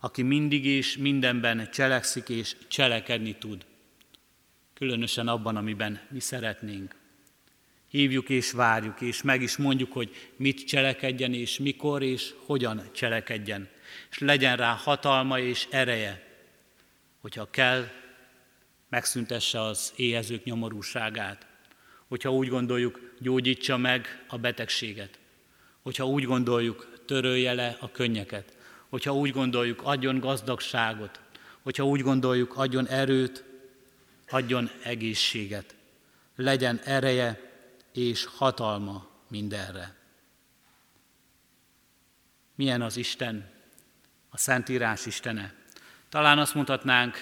aki 0.00 0.22
mindig 0.22 0.66
és 0.66 0.96
mindenben 0.96 1.70
cselekszik 1.70 2.28
és 2.28 2.56
cselekedni 2.68 3.38
tud. 3.38 3.66
Különösen 4.74 5.28
abban, 5.28 5.56
amiben 5.56 6.00
mi 6.10 6.20
szeretnénk. 6.20 6.94
Hívjuk 7.88 8.28
és 8.28 8.52
várjuk, 8.52 9.00
és 9.00 9.22
meg 9.22 9.42
is 9.42 9.56
mondjuk, 9.56 9.92
hogy 9.92 10.30
mit 10.36 10.66
cselekedjen, 10.66 11.34
és 11.34 11.58
mikor 11.58 12.02
és 12.02 12.34
hogyan 12.46 12.82
cselekedjen. 12.92 13.68
És 14.10 14.18
legyen 14.18 14.56
rá 14.56 14.72
hatalma 14.72 15.38
és 15.38 15.66
ereje, 15.70 16.38
hogyha 17.20 17.50
kell, 17.50 17.88
megszüntesse 18.88 19.60
az 19.60 19.92
éhezők 19.96 20.44
nyomorúságát, 20.44 21.46
hogyha 22.14 22.32
úgy 22.32 22.48
gondoljuk, 22.48 23.13
gyógyítsa 23.18 23.76
meg 23.76 24.24
a 24.28 24.38
betegséget, 24.38 25.18
hogyha 25.82 26.06
úgy 26.06 26.24
gondoljuk, 26.24 27.02
törölje 27.06 27.52
le 27.52 27.76
a 27.80 27.90
könnyeket, 27.90 28.56
hogyha 28.88 29.14
úgy 29.14 29.30
gondoljuk, 29.30 29.82
adjon 29.84 30.18
gazdagságot, 30.18 31.20
hogyha 31.62 31.84
úgy 31.86 32.00
gondoljuk, 32.00 32.56
adjon 32.56 32.88
erőt 32.88 33.44
adjon 34.28 34.70
egészséget, 34.82 35.74
legyen 36.36 36.80
ereje 36.84 37.52
és 37.92 38.24
hatalma 38.24 39.06
mindenre. 39.28 39.94
Milyen 42.54 42.82
az 42.82 42.96
Isten, 42.96 43.50
a 44.30 44.38
Szentírás 44.38 45.06
Istene? 45.06 45.54
Talán 46.08 46.38
azt 46.38 46.54
mondhatnánk, 46.54 47.16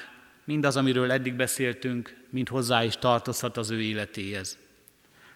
mindaz, 0.44 0.76
amiről 0.76 1.10
eddig 1.10 1.34
beszéltünk, 1.34 2.24
mind 2.30 2.48
hozzá 2.48 2.84
is 2.84 2.96
tartozhat 2.96 3.56
az 3.56 3.70
ő 3.70 3.82
életéhez. 3.82 4.58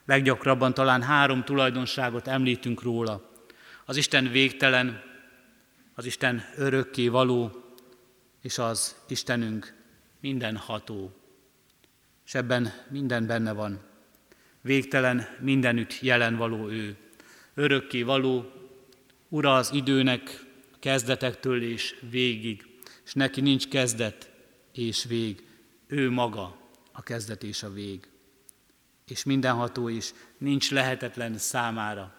Leggyakrabban 0.06 0.74
talán 0.74 1.02
három 1.02 1.44
tulajdonságot 1.44 2.28
említünk 2.28 2.82
róla. 2.82 3.30
Az 3.84 3.96
Isten 3.96 4.30
végtelen, 4.30 5.02
az 5.94 6.04
Isten 6.04 6.44
örökké 6.56 7.08
való, 7.08 7.64
és 8.42 8.58
az 8.58 8.96
Istenünk 9.08 9.74
mindenható. 10.20 11.12
És 12.24 12.34
ebben 12.34 12.72
minden 12.90 13.26
benne 13.26 13.52
van. 13.52 13.80
Végtelen, 14.60 15.28
mindenütt 15.40 16.00
jelen 16.00 16.36
való 16.36 16.68
ő. 16.68 16.96
Örökké 17.54 18.02
való, 18.02 18.52
ura 19.28 19.54
az 19.54 19.72
időnek, 19.72 20.44
kezdetektől 20.78 21.62
és 21.62 21.94
végig, 22.10 22.66
és 23.04 23.12
neki 23.12 23.40
nincs 23.40 23.68
kezdet 23.68 24.30
és 24.72 25.04
vég. 25.04 25.46
Ő 25.86 26.10
maga 26.10 26.56
a 26.92 27.02
kezdet 27.02 27.42
és 27.42 27.62
a 27.62 27.72
vég. 27.72 28.08
És 29.10 29.24
mindenható 29.24 29.88
is, 29.88 30.12
nincs 30.38 30.70
lehetetlen 30.70 31.38
számára, 31.38 32.14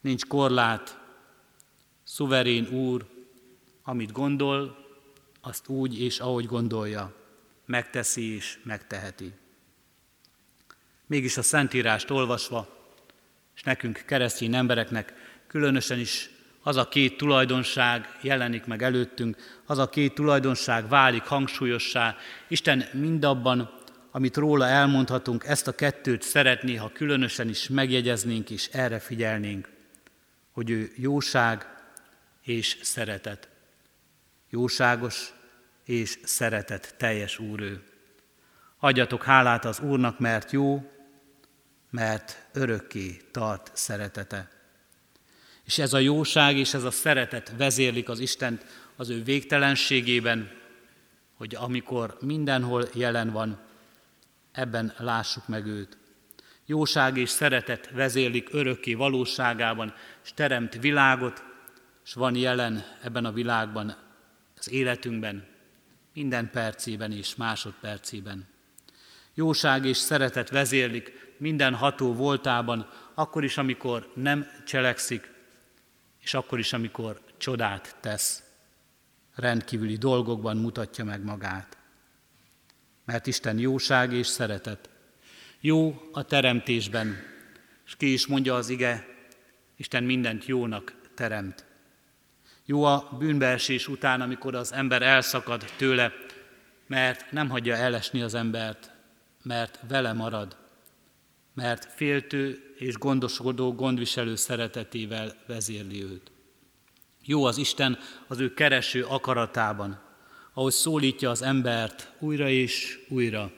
nincs 0.00 0.24
korlát, 0.26 0.98
szuverén 2.02 2.68
úr, 2.68 3.06
amit 3.82 4.12
gondol, 4.12 4.84
azt 5.40 5.68
úgy 5.68 6.00
és 6.00 6.18
ahogy 6.18 6.46
gondolja, 6.46 7.14
megteszi 7.66 8.34
és 8.34 8.58
megteheti. 8.62 9.32
Mégis 11.06 11.36
a 11.36 11.42
Szentírást 11.42 12.10
olvasva, 12.10 12.68
és 13.54 13.62
nekünk 13.62 14.02
keresztény 14.06 14.54
embereknek 14.54 15.14
különösen 15.46 15.98
is 15.98 16.30
az 16.62 16.76
a 16.76 16.88
két 16.88 17.16
tulajdonság 17.16 18.18
jelenik 18.22 18.64
meg 18.64 18.82
előttünk, 18.82 19.36
az 19.66 19.78
a 19.78 19.88
két 19.88 20.14
tulajdonság 20.14 20.88
válik 20.88 21.22
hangsúlyossá. 21.22 22.16
Isten 22.48 22.84
mindabban, 22.92 23.75
amit 24.16 24.36
róla 24.36 24.66
elmondhatunk, 24.66 25.44
ezt 25.44 25.66
a 25.66 25.74
kettőt 25.74 26.22
szeretné, 26.22 26.74
ha 26.74 26.92
különösen 26.92 27.48
is 27.48 27.68
megjegyeznénk 27.68 28.50
és 28.50 28.68
erre 28.72 28.98
figyelnénk, 28.98 29.68
hogy 30.50 30.70
ő 30.70 30.92
jóság 30.94 31.66
és 32.42 32.78
szeretet. 32.82 33.48
Jóságos 34.50 35.32
és 35.84 36.18
szeretet 36.24 36.94
teljes 36.98 37.38
Úr 37.38 37.60
ő. 37.60 37.82
Adjatok 38.78 39.22
hálát 39.22 39.64
az 39.64 39.80
Úrnak, 39.80 40.18
mert 40.18 40.50
jó, 40.50 40.90
mert 41.90 42.46
örökké 42.52 43.20
tart 43.30 43.70
szeretete. 43.74 44.50
És 45.64 45.78
ez 45.78 45.92
a 45.92 45.98
jóság 45.98 46.56
és 46.56 46.74
ez 46.74 46.84
a 46.84 46.90
szeretet 46.90 47.52
vezérlik 47.56 48.08
az 48.08 48.18
Istent 48.18 48.64
az 48.96 49.08
ő 49.08 49.22
végtelenségében, 49.22 50.50
hogy 51.34 51.54
amikor 51.54 52.16
mindenhol 52.20 52.88
jelen 52.94 53.30
van, 53.30 53.64
ebben 54.56 54.92
lássuk 54.98 55.48
meg 55.48 55.66
őt. 55.66 55.98
Jóság 56.66 57.16
és 57.16 57.30
szeretet 57.30 57.90
vezérlik 57.90 58.48
örökké 58.52 58.94
valóságában, 58.94 59.94
és 60.24 60.32
teremt 60.34 60.80
világot, 60.80 61.44
és 62.04 62.12
van 62.14 62.36
jelen 62.36 62.84
ebben 63.02 63.24
a 63.24 63.32
világban, 63.32 63.96
az 64.58 64.70
életünkben, 64.70 65.46
minden 66.14 66.50
percében 66.50 67.12
és 67.12 67.34
másodpercében. 67.34 68.46
Jóság 69.34 69.84
és 69.84 69.96
szeretet 69.96 70.50
vezérlik 70.50 71.34
minden 71.38 71.74
ható 71.74 72.14
voltában, 72.14 72.90
akkor 73.14 73.44
is, 73.44 73.56
amikor 73.56 74.12
nem 74.14 74.46
cselekszik, 74.66 75.30
és 76.20 76.34
akkor 76.34 76.58
is, 76.58 76.72
amikor 76.72 77.20
csodát 77.36 77.96
tesz. 78.00 78.42
Rendkívüli 79.34 79.96
dolgokban 79.96 80.56
mutatja 80.56 81.04
meg 81.04 81.24
magát. 81.24 81.76
Mert 83.06 83.26
Isten 83.26 83.58
jóság 83.58 84.12
és 84.12 84.26
szeretet. 84.26 84.88
Jó 85.60 86.08
a 86.12 86.22
teremtésben, 86.22 87.16
és 87.86 87.96
ki 87.96 88.12
is 88.12 88.26
mondja 88.26 88.54
az 88.54 88.68
ige, 88.68 89.06
Isten 89.76 90.04
mindent 90.04 90.46
jónak 90.46 90.94
teremt. 91.14 91.64
Jó 92.64 92.84
a 92.84 93.16
bűnbeesés 93.18 93.88
után, 93.88 94.20
amikor 94.20 94.54
az 94.54 94.72
ember 94.72 95.02
elszakad 95.02 95.64
tőle, 95.76 96.12
mert 96.86 97.32
nem 97.32 97.48
hagyja 97.48 97.74
elesni 97.74 98.22
az 98.22 98.34
embert, 98.34 98.90
mert 99.42 99.80
vele 99.88 100.12
marad, 100.12 100.56
mert 101.54 101.92
féltő 101.94 102.74
és 102.78 102.94
gondoskodó, 102.94 103.74
gondviselő 103.74 104.34
szeretetével 104.34 105.34
vezérli 105.46 106.02
őt. 106.02 106.30
Jó 107.24 107.44
az 107.44 107.56
Isten 107.56 107.98
az 108.26 108.40
ő 108.40 108.54
kereső 108.54 109.04
akaratában, 109.04 110.05
ahogy 110.58 110.72
szólítja 110.72 111.30
az 111.30 111.42
embert 111.42 112.12
újra 112.18 112.48
és 112.48 112.98
újra. 113.08 113.52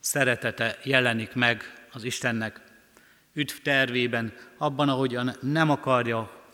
Szeretete 0.00 0.78
jelenik 0.84 1.34
meg 1.34 1.86
az 1.92 2.04
Istennek 2.04 2.60
üdv 3.32 3.54
tervében, 3.62 4.34
abban, 4.56 4.88
ahogyan 4.88 5.36
nem 5.40 5.70
akarja, 5.70 6.44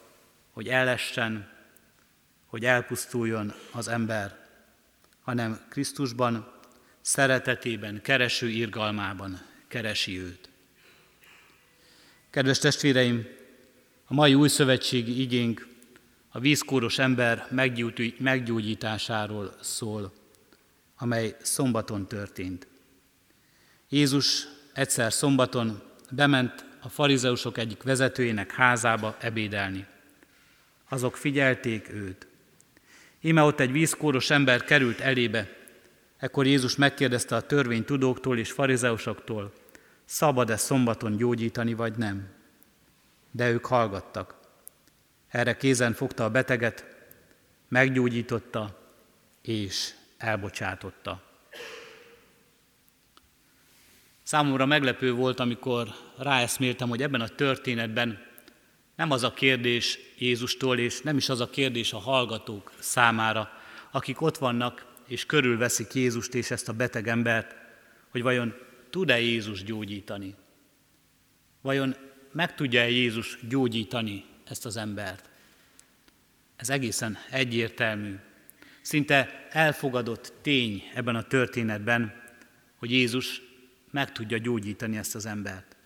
hogy 0.51 0.69
elessen, 0.69 1.51
hogy 2.47 2.65
elpusztuljon 2.65 3.53
az 3.71 3.89
ember, 3.89 4.39
hanem 5.23 5.61
Krisztusban, 5.69 6.53
szeretetében, 7.01 8.03
kereső 8.03 8.49
irgalmában 8.49 9.41
keresi 9.69 10.19
őt. 10.21 10.49
Kedves 12.31 12.59
testvéreim, 12.59 13.27
a 14.05 14.15
mai 14.15 14.35
új 14.35 14.49
szövetségi 14.49 15.21
igénk 15.21 15.72
a 16.33 16.41
vízkóros 16.41 16.99
ember 16.99 17.47
meggyógyításáról 18.19 19.55
szól, 19.61 20.13
amely 20.97 21.37
szombaton 21.43 22.07
történt. 22.07 22.67
Jézus 23.89 24.47
egyszer 24.73 25.13
szombaton 25.13 25.83
bement 26.11 26.65
a 26.81 26.89
farizeusok 26.89 27.59
egyik 27.59 27.83
vezetőjének 27.83 28.53
házába 28.53 29.17
ebédelni. 29.21 29.87
Azok 30.89 31.17
figyelték 31.17 31.93
őt. 31.93 32.27
Íme 33.21 33.43
ott 33.43 33.61
egy 33.61 33.73
vízkóros 33.73 34.31
ember 34.31 34.65
került 34.65 35.01
elébe. 35.01 35.57
Ekkor 36.17 36.47
Jézus 36.47 36.77
megkérdezte 36.77 37.37
a 37.37 37.47
törvény 37.47 37.85
tudóktól 37.85 38.39
és 38.39 38.53
farizeusoktól, 38.53 39.53
szabad-e 40.05 40.57
szombaton 40.57 41.17
gyógyítani, 41.17 41.75
vagy 41.75 41.97
nem? 41.97 42.29
De 43.31 43.51
ők 43.51 43.67
hallgattak. 43.67 44.42
Erre 45.33 45.57
kézen 45.57 45.93
fogta 45.93 46.25
a 46.25 46.31
beteget, 46.31 46.85
meggyógyította 47.69 48.79
és 49.43 49.91
elbocsátotta. 50.19 51.23
Számomra 54.23 54.67
meglepő 54.67 55.13
volt, 55.13 55.41
amikor 55.41 55.89
ráeszméltem, 56.19 56.89
hogy 56.89 57.03
ebben 57.03 57.21
a 57.21 57.29
történetben 57.29 58.27
nem 58.97 59.11
az 59.11 59.23
a 59.23 59.33
kérdés 59.33 59.99
Jézustól, 60.19 60.79
és 60.79 61.01
nem 61.01 61.17
is 61.17 61.29
az 61.29 61.41
a 61.41 61.51
kérdés 61.51 61.93
a 61.93 61.99
hallgatók 61.99 62.73
számára, 62.79 63.51
akik 63.91 64.21
ott 64.21 64.39
vannak 64.39 64.87
és 65.07 65.27
körülveszik 65.27 65.95
Jézust 65.95 66.35
és 66.35 66.51
ezt 66.51 66.69
a 66.69 66.73
beteg 66.73 67.09
embert, 67.09 67.57
hogy 68.09 68.23
vajon 68.23 68.55
tud-e 68.91 69.21
Jézus 69.21 69.65
gyógyítani? 69.65 70.35
Vajon 71.61 71.97
meg 72.33 72.55
tudja-e 72.55 72.89
Jézus 72.89 73.39
gyógyítani 73.49 74.31
ezt 74.49 74.67
az 74.67 74.77
embert? 74.77 75.29
Ez 76.57 76.71
egészen 76.71 77.19
egyértelmű, 77.31 78.15
szinte 78.81 79.49
elfogadott 79.51 80.33
tény 80.43 80.83
ebben 80.95 81.17
a 81.17 81.23
történetben, 81.23 82.23
hogy 82.77 82.91
Jézus 82.91 83.43
meg 83.91 84.13
tudja 84.13 84.39
gyógyítani 84.39 84.97
ezt 84.97 85.15
az 85.15 85.27
embert. 85.27 85.77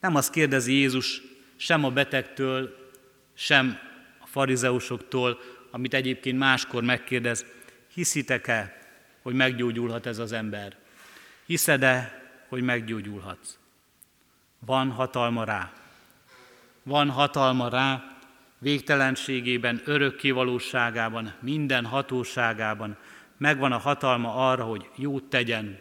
Nem 0.00 0.14
azt 0.14 0.32
kérdezi 0.32 0.72
Jézus 0.72 1.22
sem 1.56 1.84
a 1.84 1.90
betegtől, 1.90 2.90
sem 3.34 3.78
a 4.18 4.26
farizeusoktól, 4.26 5.38
amit 5.70 5.94
egyébként 5.94 6.38
máskor 6.38 6.82
megkérdez, 6.82 7.44
hiszitek-e, 7.92 8.78
hogy 9.22 9.34
meggyógyulhat 9.34 10.06
ez 10.06 10.18
az 10.18 10.32
ember? 10.32 10.76
Hiszed-e, 11.46 12.22
hogy 12.48 12.62
meggyógyulhatsz? 12.62 13.58
Van 14.58 14.90
hatalma 14.90 15.44
rá. 15.44 15.72
Van 16.88 17.10
hatalma 17.10 17.68
rá, 17.68 18.18
végtelenségében, 18.58 19.82
örökké 19.84 20.30
valóságában, 20.30 21.34
minden 21.40 21.84
hatóságában 21.84 22.96
megvan 23.36 23.72
a 23.72 23.78
hatalma 23.78 24.50
arra, 24.50 24.64
hogy 24.64 24.90
jót 24.96 25.24
tegyen, 25.24 25.78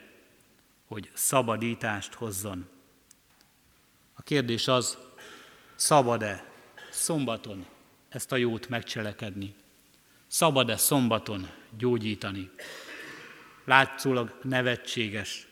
hogy 0.88 1.10
szabadítást 1.14 2.14
hozzon. 2.14 2.68
A 4.14 4.22
kérdés 4.22 4.68
az, 4.68 4.98
szabad-e 5.76 6.46
szombaton 6.92 7.66
ezt 8.10 8.32
a 8.32 8.36
jót 8.36 8.70
megcselekedni? 8.70 9.56
Szabad-e 10.28 10.78
szombaton 10.78 11.48
gyógyítani? 11.78 12.52
látszólag 13.68 14.40
nevetséges, 14.44 15.48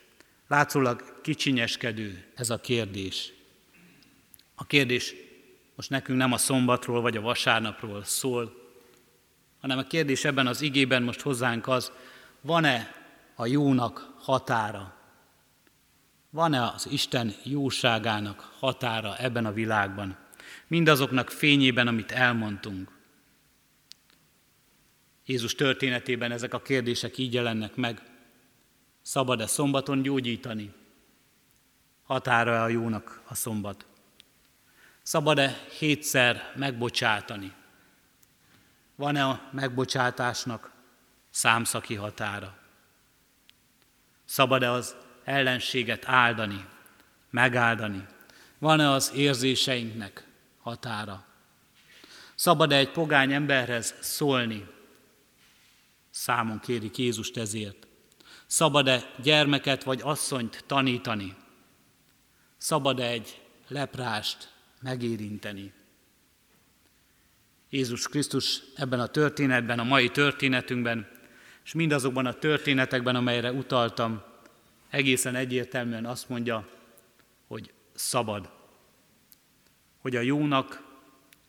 látszólag 0.48 1.22
kicsinyeskedő 1.22 2.26
ez 2.36 2.50
a 2.50 2.60
kérdés. 2.60 3.34
A 4.56 4.66
kérdés 4.66 5.16
most 5.76 5.90
nekünk 5.90 6.18
nem 6.18 6.32
a 6.32 6.38
szombatról 6.38 7.02
vagy 7.02 7.18
a 7.18 7.22
vasárnapról 7.22 8.04
szól, 8.04 8.64
hanem 9.62 9.78
a 9.78 9.84
kérdés 9.84 10.26
ebben 10.26 10.48
az 10.48 10.62
igében 10.62 11.04
most 11.04 11.22
hozzánk 11.22 11.68
az, 11.68 11.92
van-e 12.42 12.96
a 13.36 13.46
jónak 13.46 14.14
határa? 14.20 14.96
Van-e 16.30 16.64
az 16.64 16.88
Isten 16.92 17.34
jóságának 17.44 18.52
határa 18.60 19.18
ebben 19.18 19.46
a 19.46 19.52
világban? 19.52 20.18
Mindazoknak 20.68 21.30
fényében, 21.30 21.88
amit 21.88 22.12
elmondtunk. 22.12 22.92
Jézus 25.26 25.56
történetében 25.56 26.32
ezek 26.32 26.54
a 26.54 26.62
kérdések 26.62 27.18
így 27.18 27.34
jelennek 27.34 27.76
meg. 27.76 28.02
Szabad-e 29.02 29.48
szombaton 29.48 30.02
gyógyítani? 30.02 30.74
Határa-e 32.04 32.62
a 32.62 32.68
jónak 32.68 33.22
a 33.28 33.36
szombat? 33.36 33.86
Szabad-e 35.06 35.66
hétszer 35.78 36.54
megbocsátani? 36.56 37.54
Van-e 38.96 39.26
a 39.26 39.50
megbocsátásnak 39.52 40.72
számszaki 41.30 41.96
határa? 41.96 42.58
Szabad-e 44.26 44.72
az 44.72 44.96
ellenséget 45.24 46.08
áldani, 46.08 46.66
megáldani? 47.30 48.06
Van-e 48.58 48.90
az 48.90 49.12
érzéseinknek 49.16 50.28
határa? 50.62 51.26
Szabad-e 52.36 52.76
egy 52.76 52.92
pogány 52.92 53.34
emberhez 53.34 53.96
szólni? 54.02 54.68
Számon 56.10 56.60
kérik 56.60 56.98
Jézust 56.98 57.38
ezért. 57.38 57.88
Szabad-e 58.46 59.12
gyermeket 59.22 59.84
vagy 59.84 60.02
asszonyt 60.04 60.64
tanítani? 60.68 61.36
Szabad-e 62.58 63.08
egy 63.08 63.42
leprást 63.68 64.54
megérinteni? 64.82 65.74
Jézus 67.70 68.08
Krisztus 68.08 68.62
ebben 68.76 69.00
a 69.00 69.08
történetben, 69.08 69.80
a 69.80 69.84
mai 69.84 70.10
történetünkben, 70.10 71.08
és 71.64 71.74
mindazokban 71.74 72.26
a 72.26 72.34
történetekben, 72.34 73.16
amelyre 73.16 73.52
utaltam, 73.52 74.24
egészen 74.90 75.36
egyértelműen 75.36 76.06
azt 76.06 76.30
mondja, 76.30 76.70
hogy 77.48 77.74
szabad. 77.94 78.50
Hogy 80.00 80.16
a 80.16 80.22
jónak 80.22 80.84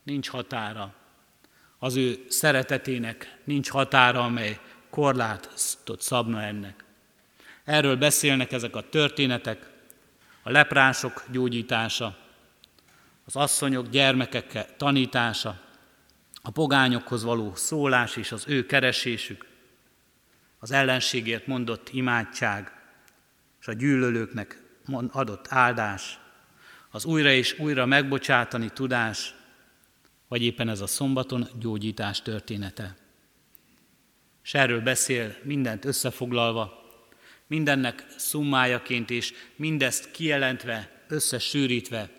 nincs 0.02 0.28
határa, 0.28 0.94
az 1.78 1.96
ő 1.96 2.24
szeretetének 2.28 3.38
nincs 3.44 3.70
határa, 3.70 4.24
amely 4.24 4.60
korlátot 4.90 6.00
szabna 6.00 6.42
ennek. 6.42 6.84
Erről 7.64 7.96
beszélnek 7.96 8.52
ezek 8.52 8.76
a 8.76 8.88
történetek, 8.88 9.70
a 10.42 10.50
leprások 10.50 11.24
gyógyítása, 11.30 12.25
az 13.26 13.36
asszonyok 13.36 13.88
gyermekek 13.88 14.76
tanítása, 14.76 15.60
a 16.42 16.50
pogányokhoz 16.50 17.22
való 17.22 17.54
szólás 17.54 18.16
és 18.16 18.32
az 18.32 18.44
ő 18.48 18.66
keresésük, 18.66 19.46
az 20.58 20.70
ellenségért 20.70 21.46
mondott 21.46 21.88
imádság, 21.92 22.72
és 23.60 23.66
a 23.66 23.72
gyűlölőknek 23.72 24.62
adott 25.10 25.46
áldás, 25.48 26.18
az 26.90 27.04
újra 27.04 27.30
és 27.30 27.58
újra 27.58 27.86
megbocsátani 27.86 28.70
tudás, 28.70 29.34
vagy 30.28 30.42
éppen 30.42 30.68
ez 30.68 30.80
a 30.80 30.86
szombaton 30.86 31.48
gyógyítás 31.58 32.22
története. 32.22 32.96
És 34.44 34.54
erről 34.54 34.80
beszél 34.80 35.36
mindent 35.42 35.84
összefoglalva, 35.84 36.84
mindennek 37.46 38.06
szummájaként 38.16 39.10
és 39.10 39.32
mindezt 39.56 40.10
kijelentve, 40.10 41.04
összesűrítve 41.08 42.10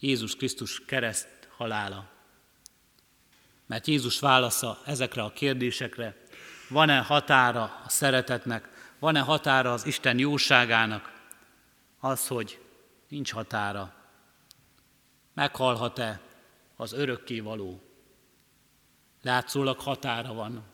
Jézus 0.00 0.36
Krisztus 0.36 0.84
kereszt 0.84 1.48
halála. 1.56 2.08
Mert 3.66 3.86
Jézus 3.86 4.20
válasza 4.20 4.78
ezekre 4.84 5.22
a 5.22 5.32
kérdésekre, 5.32 6.16
van-e 6.68 6.98
határa 6.98 7.62
a 7.84 7.88
szeretetnek, 7.88 8.94
van-e 8.98 9.20
határa 9.20 9.72
az 9.72 9.86
Isten 9.86 10.18
jóságának, 10.18 11.12
az, 12.00 12.26
hogy 12.26 12.60
nincs 13.08 13.32
határa. 13.32 13.94
Meghalhat-e 15.34 16.20
az 16.76 16.92
örökké 16.92 17.40
való? 17.40 17.80
Látszólag 19.22 19.80
határa 19.80 20.32
van. 20.32 20.64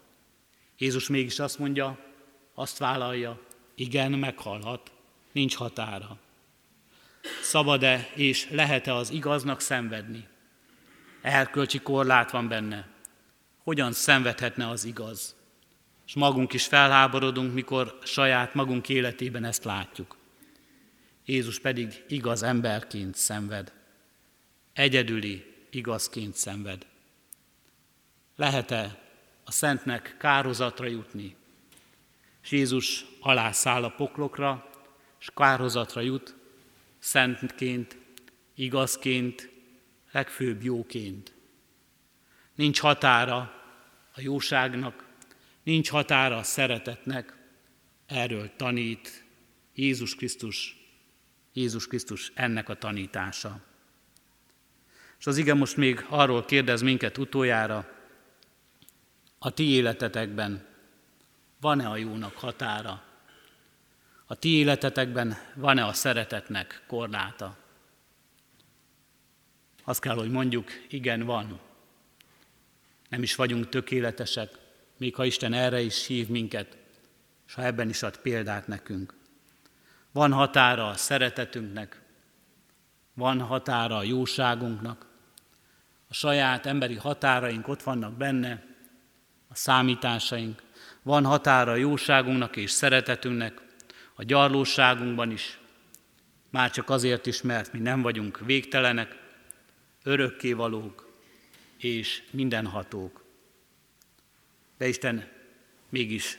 Jézus 0.79 1.09
mégis 1.09 1.39
azt 1.39 1.59
mondja, 1.59 1.99
azt 2.55 2.79
vállalja, 2.79 3.41
igen, 3.75 4.13
meghalhat, 4.13 4.93
nincs 5.33 5.57
határa. 5.57 6.19
Szabad-e 7.43 8.11
és 8.15 8.51
lehet-e 8.51 8.95
az 8.95 9.11
igaznak 9.11 9.61
szenvedni? 9.61 10.29
Erkölcsi 11.21 11.79
korlát 11.79 12.31
van 12.31 12.49
benne. 12.49 12.89
Hogyan 13.63 13.93
szenvedhetne 13.93 14.69
az 14.69 14.85
igaz? 14.85 15.37
És 16.07 16.15
magunk 16.15 16.53
is 16.53 16.67
felháborodunk, 16.67 17.55
mikor 17.55 17.99
saját 18.03 18.55
magunk 18.55 18.89
életében 18.89 19.45
ezt 19.45 19.65
látjuk. 19.65 20.17
Jézus 21.25 21.61
pedig 21.61 22.05
igaz 22.09 22.43
emberként 22.43 23.15
szenved. 23.15 23.73
Egyedüli 24.73 25.67
igazként 25.71 26.35
szenved. 26.35 26.87
Lehet-e 28.37 28.99
a 29.45 29.51
Szentnek 29.51 30.17
kározatra 30.19 30.87
jutni? 30.87 31.37
És 32.43 32.51
Jézus 32.51 33.05
alászáll 33.21 33.85
a 33.85 33.91
poklokra, 33.91 34.71
és 35.21 35.29
kározatra 35.35 36.01
jut, 36.01 36.35
szentként, 37.03 37.97
igazként, 38.55 39.51
legfőbb 40.12 40.62
jóként. 40.62 41.33
Nincs 42.55 42.81
határa 42.81 43.37
a 44.15 44.21
jóságnak, 44.21 45.09
nincs 45.62 45.91
határa 45.91 46.37
a 46.37 46.43
szeretetnek, 46.43 47.37
erről 48.07 48.51
tanít 48.57 49.25
Jézus 49.75 50.15
Krisztus, 50.15 50.77
Jézus 51.53 51.87
Krisztus 51.87 52.33
ennek 52.35 52.69
a 52.69 52.75
tanítása. 52.75 53.61
És 55.19 55.27
az 55.27 55.37
ige 55.37 55.55
most 55.55 55.77
még 55.77 56.07
arról 56.09 56.45
kérdez 56.45 56.83
minket 56.83 57.19
utoljára, 57.19 57.88
a 59.38 59.51
ti 59.51 59.69
életetekben 59.69 60.67
van-e 61.61 61.88
a 61.88 61.97
jónak 61.97 62.37
határa? 62.37 63.12
A 64.33 64.35
ti 64.35 64.49
életetekben 64.49 65.37
van-e 65.55 65.85
a 65.85 65.92
szeretetnek 65.92 66.83
korláta? 66.87 67.57
Azt 69.85 70.01
kell, 70.01 70.14
hogy 70.14 70.31
mondjuk, 70.31 70.71
igen, 70.88 71.23
van. 71.23 71.61
Nem 73.09 73.23
is 73.23 73.35
vagyunk 73.35 73.68
tökéletesek, 73.68 74.51
még 74.97 75.14
ha 75.14 75.25
Isten 75.25 75.53
erre 75.53 75.81
is 75.81 76.07
hív 76.07 76.29
minket, 76.29 76.77
és 77.47 77.55
ha 77.55 77.64
ebben 77.64 77.88
is 77.88 78.03
ad 78.03 78.16
példát 78.16 78.66
nekünk. 78.66 79.14
Van 80.12 80.33
határa 80.33 80.88
a 80.88 80.97
szeretetünknek, 80.97 82.01
van 83.14 83.40
határa 83.40 83.97
a 83.97 84.03
jóságunknak, 84.03 85.07
a 86.09 86.14
saját 86.14 86.66
emberi 86.66 86.97
határaink 86.97 87.68
ott 87.68 87.83
vannak 87.83 88.16
benne, 88.16 88.64
a 89.49 89.55
számításaink, 89.55 90.62
van 91.03 91.25
határa 91.25 91.73
a 91.73 91.77
jóságunknak 91.77 92.57
és 92.57 92.71
szeretetünknek, 92.71 93.71
a 94.14 94.22
gyarlóságunkban 94.22 95.31
is, 95.31 95.59
már 96.51 96.70
csak 96.70 96.90
azért 96.90 97.27
is, 97.27 97.42
mert 97.42 97.72
mi 97.72 97.79
nem 97.79 98.03
vagyunk 98.03 98.38
végtelenek, 98.38 99.20
örökkévalók 100.03 101.12
és 101.77 102.22
mindenhatók. 102.31 103.25
De 104.77 104.88
Isten 104.88 105.29
mégis 105.88 106.38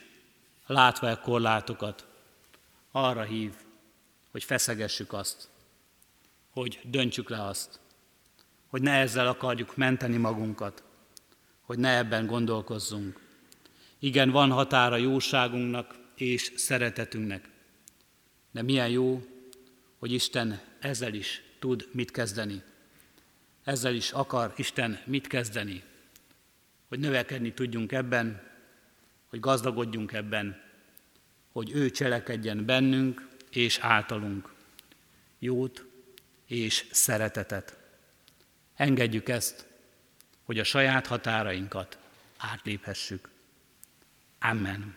látva 0.66 1.10
a 1.10 1.20
korlátokat, 1.20 2.08
arra 2.92 3.24
hív, 3.24 3.54
hogy 4.32 4.44
feszegessük 4.44 5.14
azt, 5.14 5.48
hogy 6.50 6.80
döntsük 6.84 7.30
le 7.30 7.44
azt, 7.44 7.80
hogy 8.68 8.82
ne 8.82 8.92
ezzel 8.92 9.28
akarjuk 9.28 9.76
menteni 9.76 10.18
magunkat, 10.18 10.84
hogy 11.62 11.78
ne 11.78 11.98
ebben 11.98 12.26
gondolkozzunk. 12.26 13.20
Igen, 14.00 14.30
van 14.30 14.52
határa 14.52 14.96
jóságunknak 14.96 15.96
és 16.16 16.52
szeretetünknek, 16.56 17.50
de 18.54 18.62
milyen 18.62 18.90
jó, 18.90 19.24
hogy 19.98 20.12
Isten 20.12 20.62
ezzel 20.80 21.14
is 21.14 21.44
tud 21.60 21.88
mit 21.92 22.12
kezdeni. 22.12 22.62
Ezzel 23.64 23.94
is 23.94 24.12
akar 24.12 24.54
Isten 24.58 25.00
mit 25.06 25.28
kezdeni, 25.28 25.84
hogy 26.88 27.00
növekedni 27.00 27.54
tudjunk 27.54 27.92
ebben, 27.92 28.52
hogy 29.28 29.40
gazdagodjunk 29.40 30.12
ebben, 30.12 30.62
hogy 31.52 31.72
ő 31.72 31.90
cselekedjen 31.90 32.66
bennünk 32.66 33.28
és 33.50 33.78
általunk 33.78 34.54
jót 35.40 35.86
és 36.46 36.86
szeretetet. 36.92 37.78
Engedjük 38.76 39.30
ezt, 39.30 39.68
hogy 40.44 40.60
a 40.60 40.64
saját 40.64 41.08
határainkat 41.08 41.98
átléphessük. 42.38 43.30
Amen. 44.40 44.96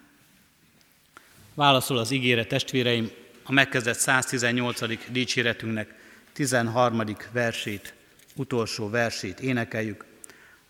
Válaszol 1.55 1.99
az 1.99 2.11
ígére 2.11 2.45
testvéreim 2.45 3.11
a 3.49 3.53
megkezdett 3.53 3.99
118. 3.99 5.11
dicséretünknek 5.11 5.95
13. 6.33 7.07
versét, 7.33 7.95
utolsó 8.37 8.89
versét 8.89 9.41
énekeljük. 9.41 10.05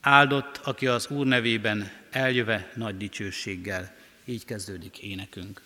Áldott, 0.00 0.56
aki 0.56 0.86
az 0.86 1.08
Úr 1.08 1.26
nevében 1.26 1.90
eljöve 2.10 2.70
nagy 2.74 2.96
dicsőséggel. 2.96 3.94
Így 4.24 4.44
kezdődik 4.44 4.98
énekünk. 4.98 5.62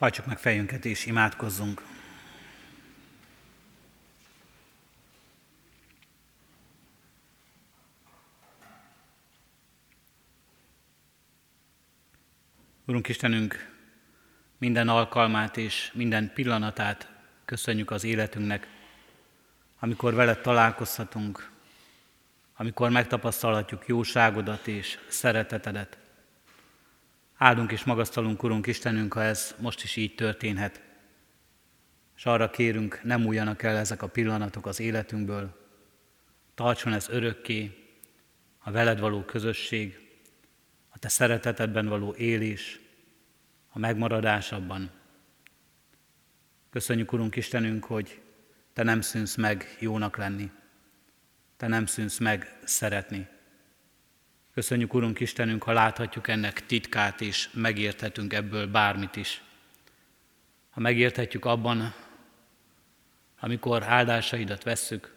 Hajtsuk 0.00 0.26
meg 0.26 0.38
fejünket 0.38 0.84
és 0.84 1.06
imádkozzunk. 1.06 1.82
Urunk 12.86 13.08
Istenünk, 13.08 13.72
minden 14.58 14.88
alkalmát 14.88 15.56
és 15.56 15.90
minden 15.94 16.32
pillanatát 16.34 17.08
köszönjük 17.44 17.90
az 17.90 18.04
életünknek, 18.04 18.68
amikor 19.78 20.14
veled 20.14 20.40
találkozhatunk, 20.40 21.50
amikor 22.56 22.90
megtapasztalhatjuk 22.90 23.86
jóságodat 23.86 24.66
és 24.66 24.98
szeretetedet. 25.08 25.99
Áldunk 27.42 27.72
és 27.72 27.84
magasztalunk, 27.84 28.42
Urunk 28.42 28.66
Istenünk, 28.66 29.12
ha 29.12 29.22
ez 29.22 29.54
most 29.58 29.82
is 29.82 29.96
így 29.96 30.14
történhet. 30.14 30.82
És 32.16 32.26
arra 32.26 32.50
kérünk, 32.50 33.00
nem 33.02 33.26
újjanak 33.26 33.62
el 33.62 33.76
ezek 33.76 34.02
a 34.02 34.06
pillanatok 34.06 34.66
az 34.66 34.80
életünkből. 34.80 35.68
Tartson 36.54 36.92
ez 36.92 37.08
örökké, 37.08 37.88
a 38.58 38.70
veled 38.70 39.00
való 39.00 39.22
közösség, 39.22 39.98
a 40.88 40.98
te 40.98 41.08
szeretetedben 41.08 41.86
való 41.86 42.14
élés, 42.14 42.80
a 43.68 43.78
megmaradásabban. 43.78 44.90
Köszönjük, 46.70 47.12
Urunk 47.12 47.36
Istenünk, 47.36 47.84
hogy 47.84 48.20
te 48.72 48.82
nem 48.82 49.00
szűnsz 49.00 49.34
meg 49.36 49.76
jónak 49.78 50.16
lenni. 50.16 50.50
Te 51.56 51.66
nem 51.66 51.86
szűnsz 51.86 52.18
meg 52.18 52.58
szeretni. 52.64 53.28
Köszönjük, 54.54 54.94
Urunk 54.94 55.20
Istenünk, 55.20 55.62
ha 55.62 55.72
láthatjuk 55.72 56.28
ennek 56.28 56.66
titkát, 56.66 57.20
és 57.20 57.48
megérthetünk 57.52 58.32
ebből 58.32 58.66
bármit 58.66 59.16
is. 59.16 59.42
Ha 60.70 60.80
megérthetjük 60.80 61.44
abban, 61.44 61.94
amikor 63.40 63.82
áldásaidat 63.82 64.62
vesszük, 64.62 65.14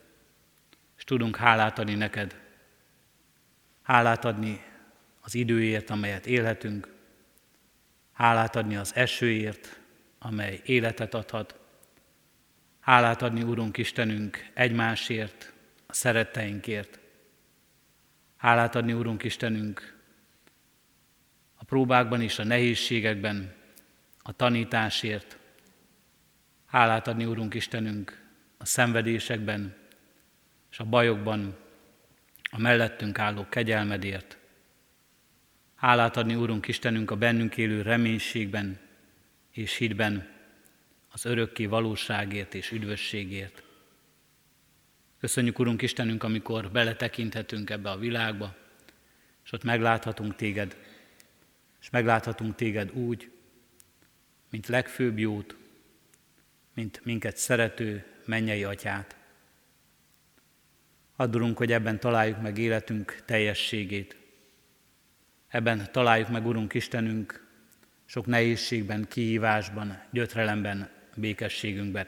és 0.97 1.03
tudunk 1.03 1.35
hálát 1.35 1.79
adni 1.79 1.95
neked. 1.95 2.41
Hálát 3.83 4.25
adni 4.25 4.63
az 5.21 5.35
időért, 5.35 5.89
amelyet 5.89 6.25
élhetünk, 6.25 6.87
hálát 8.13 8.55
adni 8.55 8.75
az 8.75 8.95
esőért, 8.95 9.79
amely 10.19 10.61
életet 10.65 11.13
adhat, 11.13 11.59
hálát 12.79 13.21
adni, 13.21 13.43
Urunk 13.43 13.77
Istenünk, 13.77 14.49
egymásért, 14.53 15.53
a 15.87 15.93
szeretteinkért, 15.93 16.99
Hálát 18.43 18.75
adni, 18.75 18.93
Úrunk 18.93 19.23
Istenünk, 19.23 19.97
a 21.55 21.63
próbákban 21.63 22.21
és 22.21 22.39
a 22.39 22.43
nehézségekben, 22.43 23.53
a 24.21 24.31
tanításért. 24.31 25.37
Hálát 26.65 27.07
adni, 27.07 27.25
Úrunk 27.25 27.53
Istenünk, 27.53 28.21
a 28.57 28.65
szenvedésekben 28.65 29.75
és 30.71 30.79
a 30.79 30.83
bajokban, 30.83 31.55
a 32.51 32.59
mellettünk 32.59 33.19
álló 33.19 33.45
kegyelmedért. 33.49 34.37
Hálát 35.75 36.17
adni, 36.17 36.35
Úrunk 36.35 36.67
Istenünk, 36.67 37.11
a 37.11 37.15
bennünk 37.15 37.57
élő 37.57 37.81
reménységben 37.81 38.79
és 39.51 39.75
hitben, 39.75 40.29
az 41.11 41.25
örökké 41.25 41.65
valóságért 41.65 42.53
és 42.53 42.71
üdvösségért. 42.71 43.62
Köszönjük, 45.23 45.59
Urunk 45.59 45.81
Istenünk, 45.81 46.23
amikor 46.23 46.71
beletekinthetünk 46.71 47.69
ebbe 47.69 47.89
a 47.89 47.97
világba, 47.97 48.55
és 49.43 49.51
ott 49.51 49.63
megláthatunk 49.63 50.35
téged, 50.35 50.77
és 51.81 51.89
megláthatunk 51.89 52.55
téged 52.55 52.91
úgy, 52.91 53.31
mint 54.49 54.67
legfőbb 54.67 55.19
jót, 55.19 55.55
mint 56.73 57.01
minket 57.03 57.37
szerető 57.37 58.05
mennyei 58.25 58.63
atyát. 58.63 59.15
Addurunk, 61.15 61.57
hogy 61.57 61.71
ebben 61.71 61.99
találjuk 61.99 62.41
meg 62.41 62.57
életünk 62.57 63.21
teljességét. 63.25 64.17
Ebben 65.47 65.91
találjuk 65.91 66.29
meg, 66.29 66.45
Urunk 66.45 66.73
Istenünk, 66.73 67.47
sok 68.05 68.25
nehézségben, 68.25 69.07
kihívásban, 69.07 70.01
gyötrelemben, 70.11 70.89
békességünkben. 71.15 72.07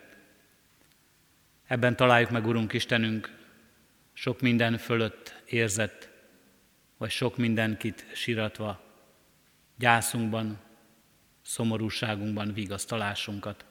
Ebben 1.67 1.95
találjuk 1.95 2.29
meg, 2.29 2.47
Urunk 2.47 2.73
Istenünk, 2.73 3.37
sok 4.13 4.41
minden 4.41 4.77
fölött 4.77 5.41
érzett, 5.45 6.09
vagy 6.97 7.09
sok 7.09 7.37
mindenkit 7.37 8.05
siratva, 8.13 8.81
gyászunkban, 9.77 10.59
szomorúságunkban 11.41 12.53
vigasztalásunkat. 12.53 13.65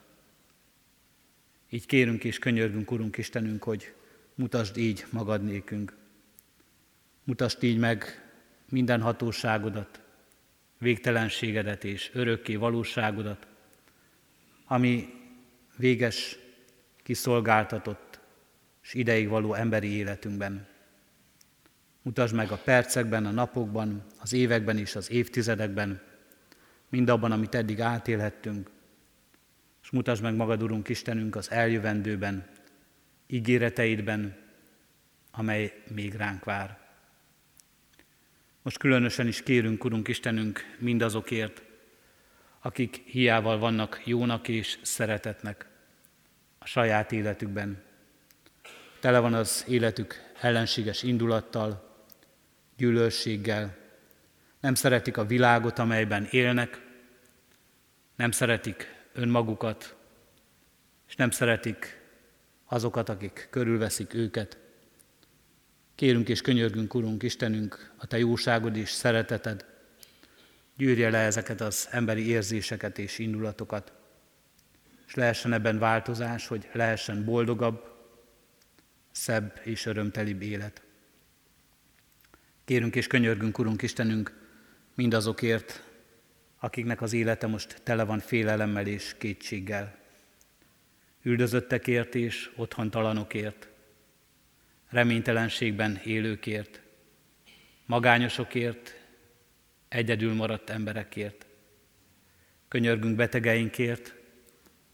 Így 1.71 1.87
kérünk 1.87 2.25
és 2.25 2.39
könyörgünk, 2.39 2.91
Urunk 2.91 3.17
Istenünk, 3.17 3.63
hogy 3.63 3.95
mutasd 4.35 4.77
így 4.77 5.05
magad 5.11 5.45
nékünk. 5.45 5.97
Mutasd 7.25 7.63
így 7.63 7.79
meg 7.79 8.31
minden 8.69 9.01
hatóságodat, 9.01 10.01
végtelenségedet 10.79 11.85
és 11.85 12.11
örökké 12.13 12.55
valóságodat, 12.55 13.47
ami 14.67 15.15
véges 15.77 16.39
kiszolgáltatott 17.05 18.21
és 18.83 18.95
ideig 18.95 19.29
való 19.29 19.55
emberi 19.55 19.89
életünkben. 19.89 20.67
Mutasd 22.03 22.35
meg 22.35 22.51
a 22.51 22.61
percekben, 22.65 23.27
a 23.27 23.31
napokban, 23.31 24.05
az 24.21 24.33
években 24.33 24.79
és 24.79 24.97
az 24.97 25.11
évtizedekben, 25.11 26.03
mindabban, 26.89 27.33
amit 27.33 27.55
eddig 27.55 27.81
átélhettünk, 27.81 28.71
és 29.83 29.91
mutasd 29.91 30.23
meg 30.23 30.35
magad, 30.35 30.63
Urunk 30.63 30.89
Istenünk, 30.89 31.37
az 31.37 31.51
eljövendőben, 31.51 32.47
ígéreteidben, 33.27 34.37
amely 35.31 35.83
még 35.95 36.15
ránk 36.15 36.45
vár. 36.45 36.79
Most 38.63 38.79
különösen 38.79 39.27
is 39.27 39.43
kérünk, 39.43 39.85
Urunk 39.85 40.09
Istenünk, 40.09 40.77
mindazokért, 40.79 41.63
akik 42.61 43.03
hiával 43.07 43.59
vannak 43.59 44.03
jónak 44.05 44.49
és 44.49 44.79
szeretetnek 44.83 45.67
a 46.65 46.67
saját 46.67 47.12
életükben. 47.12 47.83
Tele 49.01 49.19
van 49.19 49.35
az 49.35 49.65
életük 49.69 50.33
ellenséges 50.41 51.03
indulattal, 51.03 51.95
gyűlölséggel, 52.77 53.77
nem 54.61 54.75
szeretik 54.75 55.17
a 55.17 55.27
világot, 55.27 55.79
amelyben 55.79 56.27
élnek, 56.31 56.81
nem 58.17 58.31
szeretik 58.31 58.95
önmagukat, 59.12 59.97
és 61.09 61.17
nem 61.17 61.31
szeretik 61.31 62.01
azokat, 62.65 63.09
akik 63.09 63.47
körülveszik 63.51 64.15
őket. 64.15 64.59
Kérünk 65.95 66.29
és 66.29 66.41
könyörgünk, 66.41 66.95
Urunk 66.95 67.23
Istenünk, 67.23 67.93
a 67.97 68.07
Te 68.07 68.19
jóságod 68.19 68.77
és 68.77 68.91
szereteted, 68.91 69.65
gyűrje 70.77 71.11
le 71.11 71.19
ezeket 71.19 71.61
az 71.61 71.89
emberi 71.91 72.29
érzéseket 72.29 72.99
és 72.99 73.19
indulatokat, 73.19 73.93
és 75.15 75.21
lehessen 75.21 75.53
ebben 75.53 75.79
változás, 75.79 76.47
hogy 76.47 76.69
lehessen 76.73 77.25
boldogabb, 77.25 77.93
szebb 79.11 79.61
és 79.65 79.87
örömtelibb 79.87 80.43
élet. 80.43 80.83
Kérünk 82.65 82.97
és 82.97 83.07
könyörgünk, 83.07 83.59
Urunk 83.59 83.83
Istenünk, 83.83 84.33
mindazokért, 84.95 85.83
akiknek 86.59 87.03
az 87.03 87.12
élete 87.12 87.47
most 87.47 87.81
tele 87.83 88.05
van 88.05 88.19
félelemmel 88.19 88.87
és 88.87 89.15
kétséggel. 89.19 89.97
Üldözöttekért 91.23 92.15
és 92.15 92.51
otthontalanokért, 92.57 93.69
reménytelenségben 94.89 96.01
élőkért, 96.05 96.81
magányosokért, 97.87 98.95
egyedül 99.89 100.35
maradt 100.35 100.71
emberekért. 100.71 101.47
Könyörgünk 102.69 103.17
betegeinkért, 103.17 104.23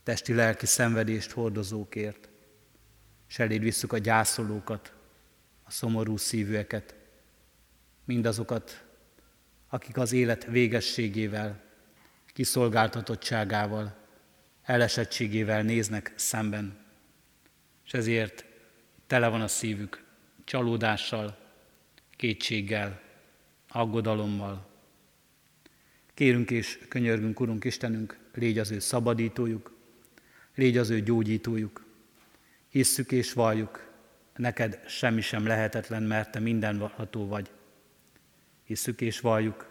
testi-lelki 0.03 0.67
szenvedést 0.67 1.31
hordozókért, 1.31 2.29
és 3.29 3.39
eléd 3.39 3.63
visszük 3.63 3.93
a 3.93 3.99
gyászolókat, 3.99 4.93
a 5.63 5.71
szomorú 5.71 6.17
szívűeket, 6.17 6.95
mindazokat, 8.05 8.85
akik 9.69 9.97
az 9.97 10.13
élet 10.13 10.45
végességével, 10.45 11.63
kiszolgáltatottságával, 12.27 13.97
elesettségével 14.63 15.63
néznek 15.63 16.13
szemben, 16.17 16.79
és 17.85 17.95
ezért 17.95 18.45
tele 19.07 19.29
van 19.29 19.41
a 19.41 19.49
szívük 19.49 20.05
csalódással, 20.45 21.39
kétséggel, 22.17 23.01
aggodalommal. 23.69 24.69
Kérünk 26.15 26.51
és 26.51 26.79
könyörgünk, 26.89 27.41
Urunk 27.41 27.65
Istenünk, 27.65 28.19
légy 28.35 28.59
az 28.59 28.71
ő 28.71 28.79
szabadítójuk, 28.79 29.80
légy 30.61 30.77
az 30.77 30.91
ő 30.91 31.01
gyógyítójuk. 31.01 31.85
Hisszük 32.69 33.13
és 33.13 33.33
valljuk, 33.33 33.93
neked 34.37 34.81
semmi 34.87 35.21
sem 35.21 35.47
lehetetlen, 35.47 36.03
mert 36.03 36.31
te 36.31 36.39
mindenható 36.39 37.27
vagy. 37.27 37.51
Hisszük 38.65 39.01
és 39.01 39.21
valljuk, 39.21 39.69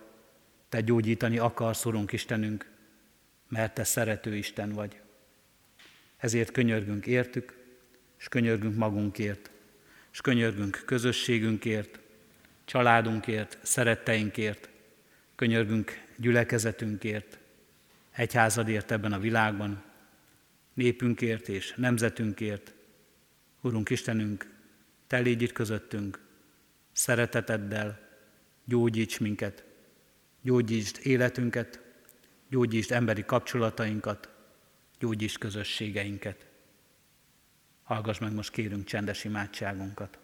te 0.70 0.82
gyógyítani 0.82 1.38
akarsz, 1.38 1.86
Urunk 1.86 2.12
Istenünk, 2.12 2.70
mert 3.48 3.74
te 3.74 3.84
szerető 3.84 4.36
Isten 4.36 4.72
vagy. 4.72 5.00
Ezért 6.18 6.52
könyörgünk 6.52 7.06
értük, 7.06 7.58
és 8.20 8.28
könyörgünk 8.28 8.76
magunkért, 8.76 9.52
és 10.12 10.22
könyörgünk 10.22 10.84
közösségünkért, 10.86 12.00
családunkért, 12.66 13.58
szeretteinkért, 13.62 14.70
könyörgünk 15.36 16.06
gyülekezetünkért, 16.18 17.38
egyházadért 18.12 18.92
ebben 18.92 19.14
a 19.14 19.20
világban, 19.20 19.88
népünkért 20.80 21.48
és 21.48 21.74
nemzetünkért. 21.78 22.74
Urunk 23.62 23.90
Istenünk, 23.90 24.58
Te 25.08 25.18
légy 25.18 25.42
itt 25.42 25.52
közöttünk, 25.52 26.20
szereteteddel, 26.92 28.00
gyógyíts 28.66 29.20
minket, 29.20 29.64
gyógyítsd 30.42 31.00
életünket, 31.04 31.80
gyógyítsd 32.50 32.92
emberi 32.92 33.26
kapcsolatainkat, 33.26 34.30
gyógyítsd 35.00 35.38
közösségeinket. 35.38 36.46
Hallgass 37.84 38.20
meg 38.20 38.34
most 38.34 38.52
kérünk 38.52 38.86
csendes 38.86 39.24
imádságunkat. 39.24 40.20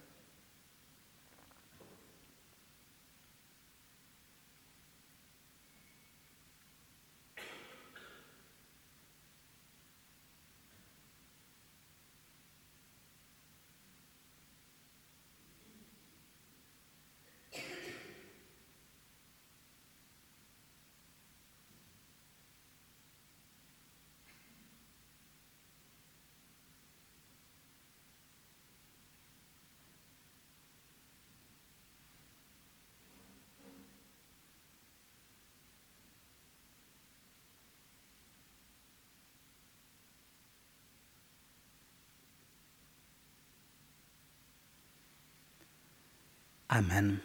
Amen. 46.75 47.21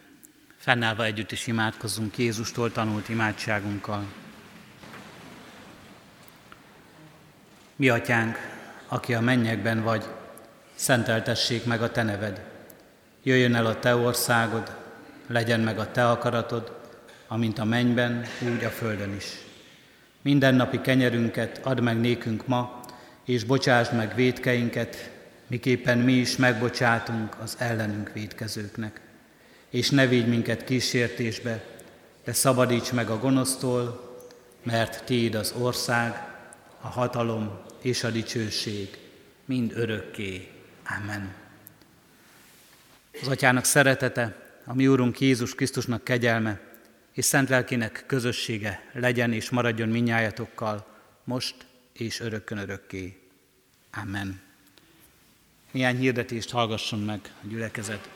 Fennállva 0.57 1.05
együtt 1.05 1.33
is 1.33 1.47
imádkozzunk 1.47 2.19
Jézustól 2.19 2.73
tanult 2.73 3.09
imádságunkkal. 3.09 4.05
Mi 7.77 7.89
atyánk, 7.89 8.39
aki 8.89 9.15
a 9.15 9.21
mennyekben 9.21 9.83
vagy, 9.83 10.05
szenteltessék 10.75 11.65
meg 11.65 11.83
a 11.83 11.91
te 11.91 12.03
neved. 12.03 12.41
Jöjjön 13.23 13.55
el 13.55 13.67
a 13.67 13.79
te 13.79 13.97
országod, 13.97 14.77
legyen 15.27 15.61
meg 15.61 15.79
a 15.79 15.91
te 15.91 16.11
akaratod, 16.11 16.81
amint 17.29 17.59
a 17.59 17.65
mennyben, 17.65 18.25
úgy 18.55 18.65
a 18.65 18.71
földön 18.71 19.15
is. 19.15 19.27
Minden 20.23 20.55
napi 20.55 20.81
kenyerünket 20.81 21.61
add 21.63 21.83
meg 21.83 22.01
nékünk 22.01 22.47
ma, 22.47 22.81
és 23.25 23.45
bocsásd 23.45 23.95
meg 23.95 24.15
védkeinket, 24.15 25.11
miképpen 25.47 25.99
mi 25.99 26.13
is 26.13 26.37
megbocsátunk 26.37 27.37
az 27.41 27.57
ellenünk 27.59 28.13
védkezőknek 28.13 29.09
és 29.71 29.91
ne 29.91 30.07
védj 30.07 30.29
minket 30.29 30.65
kísértésbe, 30.65 31.65
de 32.25 32.33
szabadíts 32.33 32.93
meg 32.93 33.11
a 33.11 33.19
gonosztól, 33.19 34.09
mert 34.63 35.05
Tiéd 35.05 35.35
az 35.35 35.55
ország, 35.59 36.29
a 36.81 36.89
hatalom 36.89 37.59
és 37.81 38.05
a 38.05 38.11
dicsőség 38.11 38.99
mind 39.45 39.73
örökké. 39.75 40.49
Amen. 40.99 41.35
Az 43.21 43.29
Atyának 43.29 43.65
szeretete, 43.65 44.49
a 44.65 44.75
mi 44.75 44.89
Úrunk 44.89 45.21
Jézus 45.21 45.55
Krisztusnak 45.55 46.05
kegyelme, 46.05 46.61
és 47.13 47.25
szent 47.25 47.49
lelkének 47.49 48.05
közössége 48.07 48.91
legyen 48.93 49.33
és 49.33 49.51
maradjon 49.51 49.89
minnyájatokkal, 49.89 50.87
most 51.25 51.55
és 51.93 52.21
örökkön 52.21 52.59
örökké. 52.59 53.19
Amen. 53.93 54.41
Milyen 55.71 55.97
hirdetést 55.97 56.51
hallgasson 56.51 57.01
meg 57.01 57.21
a 57.25 57.47
gyülekezet. 57.47 58.09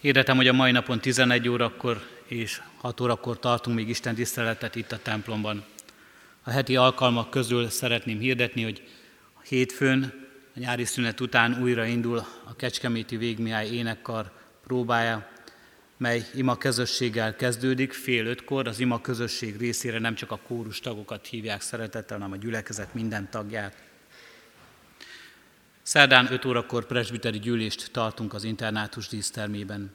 Hirdetem, 0.00 0.36
hogy 0.36 0.48
a 0.48 0.52
mai 0.52 0.70
napon 0.70 1.00
11 1.00 1.48
órakor 1.48 2.00
és 2.26 2.60
6 2.76 3.00
órakor 3.00 3.38
tartunk 3.38 3.76
még 3.76 3.88
Isten 3.88 4.14
tiszteletet 4.14 4.74
itt 4.74 4.92
a 4.92 4.98
templomban. 5.02 5.64
A 6.42 6.50
heti 6.50 6.76
alkalmak 6.76 7.30
közül 7.30 7.68
szeretném 7.68 8.18
hirdetni, 8.18 8.62
hogy 8.62 8.82
hétfőn, 9.48 10.28
a 10.54 10.58
nyári 10.58 10.84
szünet 10.84 11.20
után 11.20 11.62
újra 11.62 11.84
indul 11.84 12.26
a 12.44 12.56
Kecskeméti 12.56 13.16
Végmiáj 13.16 13.68
énekkar 13.68 14.30
próbája, 14.66 15.28
mely 15.96 16.26
ima 16.34 16.56
közösséggel 16.56 17.36
kezdődik, 17.36 17.92
fél 17.92 18.26
ötkor, 18.26 18.68
az 18.68 18.80
ima 18.80 19.00
közösség 19.00 19.56
részére 19.56 19.98
nem 19.98 20.14
csak 20.14 20.30
a 20.30 20.40
kórus 20.46 20.80
tagokat 20.80 21.26
hívják 21.26 21.60
szeretettel, 21.60 22.18
hanem 22.18 22.32
a 22.32 22.36
gyülekezet 22.36 22.94
minden 22.94 23.30
tagját. 23.30 23.76
Szerdán 25.88 26.32
5 26.32 26.44
órakor 26.44 26.86
presbiteri 26.86 27.38
gyűlést 27.38 27.88
tartunk 27.92 28.34
az 28.34 28.44
internátus 28.44 29.08
dísztermében. 29.08 29.90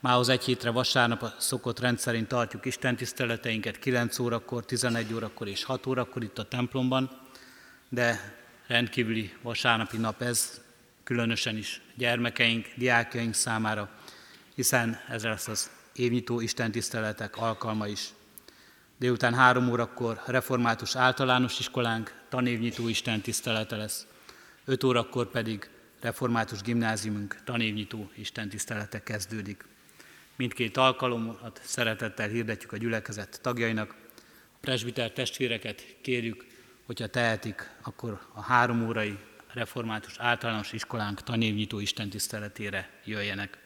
Mához 0.00 0.28
egy 0.28 0.44
hétre 0.44 0.70
vasárnap 0.70 1.22
a 1.22 1.34
szokott 1.38 1.80
rendszerint 1.80 2.28
tartjuk 2.28 2.64
Isten 2.64 2.96
tiszteleteinket 2.96 3.78
9 3.78 4.18
órakor, 4.18 4.64
11 4.64 5.14
órakor 5.14 5.48
és 5.48 5.64
6 5.64 5.86
órakor 5.86 6.22
itt 6.22 6.38
a 6.38 6.48
templomban, 6.48 7.10
de 7.88 8.34
rendkívüli 8.66 9.32
vasárnapi 9.42 9.96
nap 9.96 10.22
ez, 10.22 10.60
különösen 11.04 11.56
is 11.56 11.80
gyermekeink, 11.94 12.66
diákjaink 12.76 13.34
számára, 13.34 13.90
hiszen 14.54 15.00
ez 15.08 15.24
lesz 15.24 15.48
az 15.48 15.70
évnyitó 15.92 16.40
istentiszteletek 16.40 17.36
alkalma 17.36 17.86
is. 17.86 18.08
Délután 18.98 19.34
három 19.34 19.70
órakor 19.70 20.22
református 20.26 20.96
általános 20.96 21.58
iskolánk 21.58 22.14
tanévnyitó 22.28 22.88
istentisztelete 22.88 23.76
lesz. 23.76 24.06
Öt 24.64 24.84
órakor 24.84 25.30
pedig 25.30 25.70
református 26.00 26.60
gimnáziumunk 26.60 27.36
tanévnyitó 27.44 28.10
istentisztelete 28.14 29.02
kezdődik. 29.02 29.64
Mindkét 30.36 30.76
alkalommat 30.76 31.60
szeretettel 31.64 32.28
hirdetjük 32.28 32.72
a 32.72 32.76
gyülekezet 32.76 33.40
tagjainak. 33.42 33.94
A 34.52 34.58
presbiter 34.60 35.10
testvéreket 35.10 35.96
kérjük, 36.00 36.46
hogyha 36.86 37.06
tehetik, 37.06 37.70
akkor 37.82 38.20
a 38.32 38.42
három 38.42 38.86
órai 38.86 39.18
református 39.52 40.14
általános 40.18 40.72
iskolánk 40.72 41.22
tanévnyitó 41.22 41.80
istentiszteletére 41.80 42.90
jöjjenek. 43.04 43.58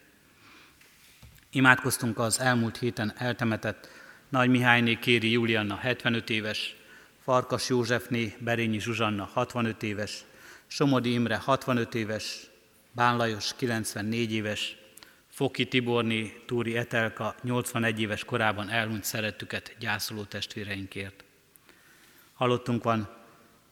Imádkoztunk 1.50 2.18
az 2.18 2.40
elmúlt 2.40 2.78
héten 2.78 3.12
eltemetett 3.16 3.88
Nagy 4.28 4.48
Mihályné 4.48 4.94
Kéri 4.94 5.30
Julianna 5.30 5.76
75 5.76 6.30
éves, 6.30 6.76
Farkas 7.22 7.68
Józsefné 7.68 8.36
Berényi 8.38 8.80
Zsuzsanna 8.80 9.28
65 9.32 9.82
éves, 9.82 10.24
Somodi 10.74 11.12
Imre 11.12 11.36
65 11.36 11.94
éves, 11.94 12.50
Bán 12.92 13.16
Lajos 13.16 13.54
94 13.56 14.32
éves, 14.32 14.76
Foki 15.28 15.68
Tiborni 15.68 16.42
Túri 16.46 16.76
Etelka 16.76 17.34
81 17.42 18.00
éves 18.00 18.24
korában 18.24 18.68
elhunyt 18.68 19.04
szerettüket 19.04 19.76
gyászoló 19.78 20.24
testvéreinkért. 20.24 21.24
Halottunk 22.32 22.82
van 22.82 23.08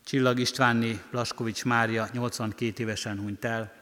Csillag 0.04 0.38
Istvánné 0.38 1.00
Blaskovics 1.10 1.64
Mária 1.64 2.08
82 2.12 2.82
évesen 2.82 3.18
hunyt 3.18 3.44
el, 3.44 3.72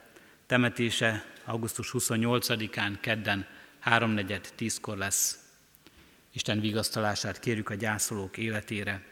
temetése 0.47 1.25
augusztus 1.45 1.91
28-án 1.93 2.99
kedden 3.01 3.47
3.4.10-kor 3.85 4.97
lesz. 4.97 5.39
Isten 6.33 6.61
vigasztalását 6.61 7.39
kérjük 7.39 7.71
a 7.71 7.75
gyászolók 7.75 8.37
életére. 8.37 9.10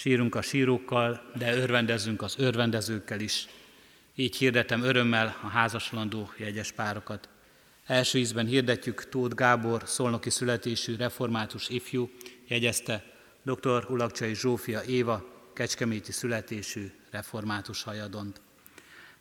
Sírunk 0.00 0.34
a 0.34 0.42
sírókkal, 0.42 1.30
de 1.34 1.54
örvendezzünk 1.56 2.22
az 2.22 2.34
örvendezőkkel 2.38 3.20
is. 3.20 3.48
Így 4.14 4.36
hirdetem 4.36 4.82
örömmel 4.82 5.36
a 5.42 5.46
házaslandó 5.46 6.32
jegyes 6.36 6.72
párokat. 6.72 7.28
Első 7.86 8.18
ízben 8.18 8.46
hirdetjük 8.46 9.08
Tóth 9.08 9.34
Gábor, 9.34 9.82
szolnoki 9.86 10.30
születésű 10.30 10.96
református 10.96 11.68
ifjú, 11.68 12.10
jegyezte 12.48 13.04
dr. 13.42 13.86
Ulakcsai 13.88 14.34
Zsófia 14.34 14.82
Éva, 14.82 15.24
kecskeméti 15.54 16.12
születésű 16.12 16.92
református 17.10 17.82
hajadont. 17.82 18.40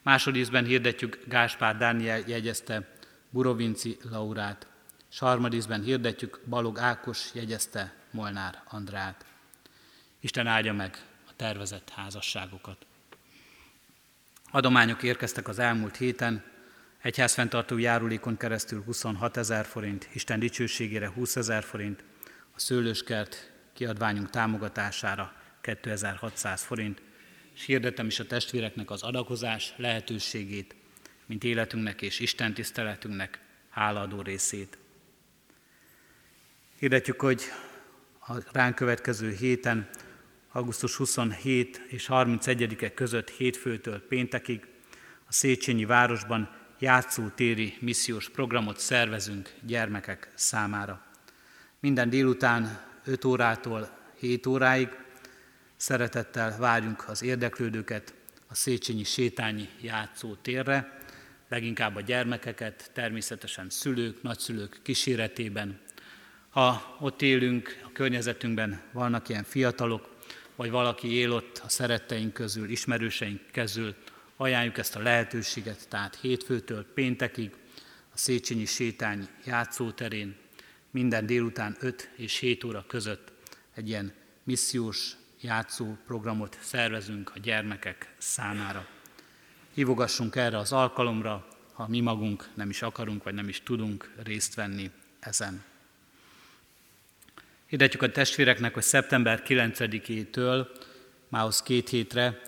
Másodízben 0.02 0.66
hirdetjük 0.66 1.20
Gáspár 1.28 1.78
Dániel 1.78 2.24
jegyezte 2.28 2.96
Burovinci 3.30 3.98
Laurát. 4.12 4.68
Sarmadízben 5.10 5.82
hirdetjük 5.82 6.40
Balog 6.50 6.78
Ákos 6.78 7.30
jegyezte 7.34 7.94
Molnár 8.12 8.64
Andrát. 8.68 9.26
Isten 10.20 10.48
áldja 10.48 10.74
meg 10.74 11.06
a 11.28 11.32
tervezett 11.36 11.90
házasságokat. 11.90 12.86
Adományok 14.52 15.04
érkeztek 15.04 15.48
az 15.48 15.60
elmúlt 15.60 15.98
héten, 15.98 16.44
egyházfenntartó 17.02 17.78
járulékon 17.78 18.38
keresztül 18.38 18.84
26 18.84 19.38
ezer 19.38 19.66
forint, 19.66 20.10
Isten 20.14 20.40
dicsőségére 20.40 21.10
20 21.10 21.36
ezer 21.36 21.64
forint, 21.64 22.04
a 22.56 22.60
szőlőskert 22.60 23.52
kiadványunk 23.74 24.30
támogatására 24.30 25.34
2600 25.62 26.64
forint, 26.64 27.02
és 27.56 27.66
hirdetem 27.66 28.08
is 28.08 28.20
a 28.20 28.26
testvéreknek 28.26 28.92
az 28.92 29.04
adakozás 29.04 29.74
lehetőségét, 29.76 30.76
mint 31.26 31.44
életünknek 31.44 32.02
és 32.02 32.20
Isten 32.20 32.54
tiszteletünknek 32.54 33.40
hálaadó 33.70 34.22
részét. 34.22 34.78
Hirdetjük, 36.80 37.22
hogy 37.22 37.42
a 38.20 38.34
ránk 38.52 38.76
következő 38.76 39.32
héten, 39.32 39.90
augusztus 40.52 40.96
27 40.96 41.82
és 41.88 42.08
31-e 42.10 42.94
között 42.94 43.30
hétfőtől 43.30 44.08
péntekig 44.08 44.68
a 45.28 45.34
Széchenyi 45.34 45.86
városban 45.86 46.50
játszótéri 46.80 47.78
missziós 47.80 48.30
programot 48.30 48.80
szervezünk 48.80 49.54
gyermekek 49.66 50.32
számára. 50.36 51.06
Minden 51.80 52.10
délután 52.10 52.82
5 53.04 53.26
órától 53.26 53.98
7 54.20 54.46
óráig 54.46 54.90
szeretettel 55.76 56.58
várjunk 56.58 57.08
az 57.08 57.24
érdeklődőket 57.24 58.14
a 58.48 58.56
Széchenyi 58.56 59.04
sétányi 59.04 59.70
játszótérre, 59.82 60.98
leginkább 61.50 61.96
a 61.96 62.02
gyermekeket, 62.02 62.92
természetesen 62.94 63.70
szülők, 63.70 64.22
nagyszülők 64.22 64.80
kíséretében. 64.82 65.80
Ha 66.50 66.98
ott 67.00 67.22
élünk, 67.22 67.82
a 67.86 67.92
környezetünkben 67.92 68.82
vannak 68.92 69.30
ilyen 69.30 69.44
fiatalok, 69.44 70.18
vagy 70.60 70.70
valaki 70.70 71.14
él 71.14 71.32
ott 71.32 71.62
a 71.66 71.70
szeretteink 71.70 72.34
közül, 72.34 72.70
ismerőseink 72.70 73.42
közül, 73.52 73.96
ajánljuk 74.38 74.78
ezt 74.78 74.96
a 74.96 75.00
lehetőséget, 75.00 75.88
tehát 75.90 76.16
hétfőtől 76.16 76.86
péntekig 76.94 77.52
a 78.14 78.18
Széchenyi 78.18 78.66
sétány 78.66 79.28
játszóterén 79.46 80.36
minden 80.92 81.26
délután 81.26 81.78
5 81.80 82.10
és 82.16 82.38
7 82.38 82.64
óra 82.64 82.86
között 82.88 83.32
egy 83.74 83.88
ilyen 83.88 84.14
missziós 84.44 85.12
játszó 85.42 85.98
programot 86.06 86.58
szervezünk 86.62 87.32
a 87.36 87.40
gyermekek 87.40 88.14
számára. 88.18 88.88
Hívogassunk 89.74 90.36
erre 90.36 90.58
az 90.58 90.72
alkalomra, 90.72 91.48
ha 91.74 91.88
mi 91.88 92.00
magunk 92.00 92.50
nem 92.54 92.70
is 92.70 92.82
akarunk, 92.82 93.24
vagy 93.24 93.34
nem 93.34 93.48
is 93.48 93.62
tudunk 93.64 94.14
részt 94.24 94.56
venni 94.56 94.92
ezen. 95.20 95.64
Hirdetjük 97.70 98.02
a 98.02 98.12
testvéreknek, 98.12 98.74
hogy 98.74 98.84
szeptember 98.84 99.44
9-től, 99.48 100.68
mához 101.28 101.62
két 101.62 101.90
hétre 101.90 102.42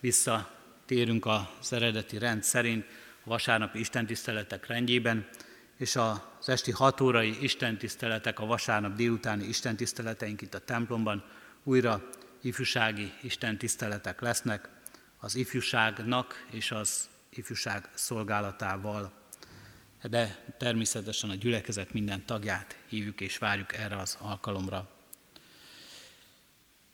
visszatérünk 0.00 1.26
az 1.26 1.72
eredeti 1.72 2.18
rend 2.18 2.42
szerint 2.42 2.84
a 3.24 3.28
vasárnapi 3.28 3.78
istentiszteletek 3.78 4.66
rendjében, 4.66 5.28
és 5.76 5.96
az 5.96 6.48
esti 6.48 6.70
hat 6.70 7.00
órai 7.00 7.42
istentiszteletek, 7.42 8.40
a 8.40 8.46
vasárnap 8.46 8.96
délutáni 8.96 9.44
istentiszteleteink 9.44 10.40
itt 10.40 10.54
a 10.54 10.64
templomban 10.64 11.24
újra 11.62 12.08
ifjúsági 12.42 13.12
istentiszteletek 13.22 14.20
lesznek, 14.20 14.68
az 15.16 15.34
ifjúságnak 15.34 16.46
és 16.50 16.70
az 16.70 17.08
ifjúság 17.30 17.88
szolgálatával. 17.94 19.12
De 20.02 20.44
természetesen 20.58 21.30
a 21.30 21.34
gyülekezet 21.34 21.92
minden 21.92 22.24
tagját 22.26 22.76
hívjuk 22.88 23.20
és 23.20 23.38
várjuk 23.38 23.76
erre 23.76 23.96
az 23.96 24.16
alkalomra. 24.20 24.88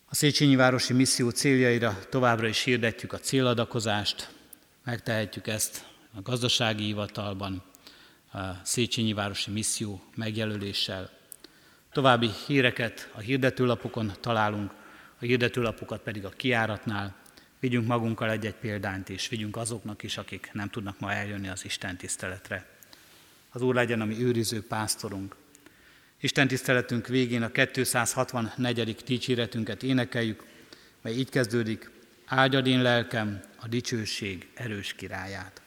A 0.05 0.15
Széchenyi 0.15 0.55
Városi 0.55 0.93
Misszió 0.93 1.29
céljaira 1.29 1.99
továbbra 2.09 2.47
is 2.47 2.63
hirdetjük 2.63 3.13
a 3.13 3.19
céladakozást, 3.19 4.29
megtehetjük 4.83 5.47
ezt 5.47 5.85
a 6.15 6.21
gazdasági 6.21 6.83
hivatalban, 6.83 7.63
a 8.31 8.39
Széchenyi 8.63 9.13
Városi 9.13 9.51
Misszió 9.51 10.03
megjelöléssel. 10.15 11.09
További 11.91 12.29
híreket 12.47 13.09
a 13.13 13.19
hirdetőlapokon 13.19 14.13
találunk, 14.19 14.71
a 15.19 15.25
hirdetőlapokat 15.25 16.01
pedig 16.01 16.25
a 16.25 16.29
kiáratnál, 16.29 17.23
Vigyünk 17.59 17.87
magunkkal 17.87 18.29
egy-egy 18.31 18.55
példányt 18.55 19.09
is, 19.09 19.27
vigyünk 19.27 19.57
azoknak 19.57 20.03
is, 20.03 20.17
akik 20.17 20.49
nem 20.53 20.69
tudnak 20.69 20.99
ma 20.99 21.11
eljönni 21.11 21.47
az 21.47 21.65
Isten 21.65 21.97
tiszteletre. 21.97 22.74
Az 23.55 23.61
Úr 23.61 23.75
legyen 23.75 24.01
a 24.01 24.05
mi 24.05 24.23
őriző 24.23 24.61
pásztorunk. 24.61 25.35
Isten 26.21 26.47
tiszteletünk 26.47 27.07
végén 27.07 27.43
a 27.43 27.51
264. 27.51 28.95
dicséretünket 29.05 29.83
énekeljük, 29.83 30.43
mely 31.01 31.13
így 31.13 31.29
kezdődik, 31.29 31.89
áldjad 32.25 32.67
én 32.67 32.81
lelkem 32.81 33.41
a 33.59 33.67
dicsőség 33.67 34.47
erős 34.53 34.93
királyát. 34.93 35.61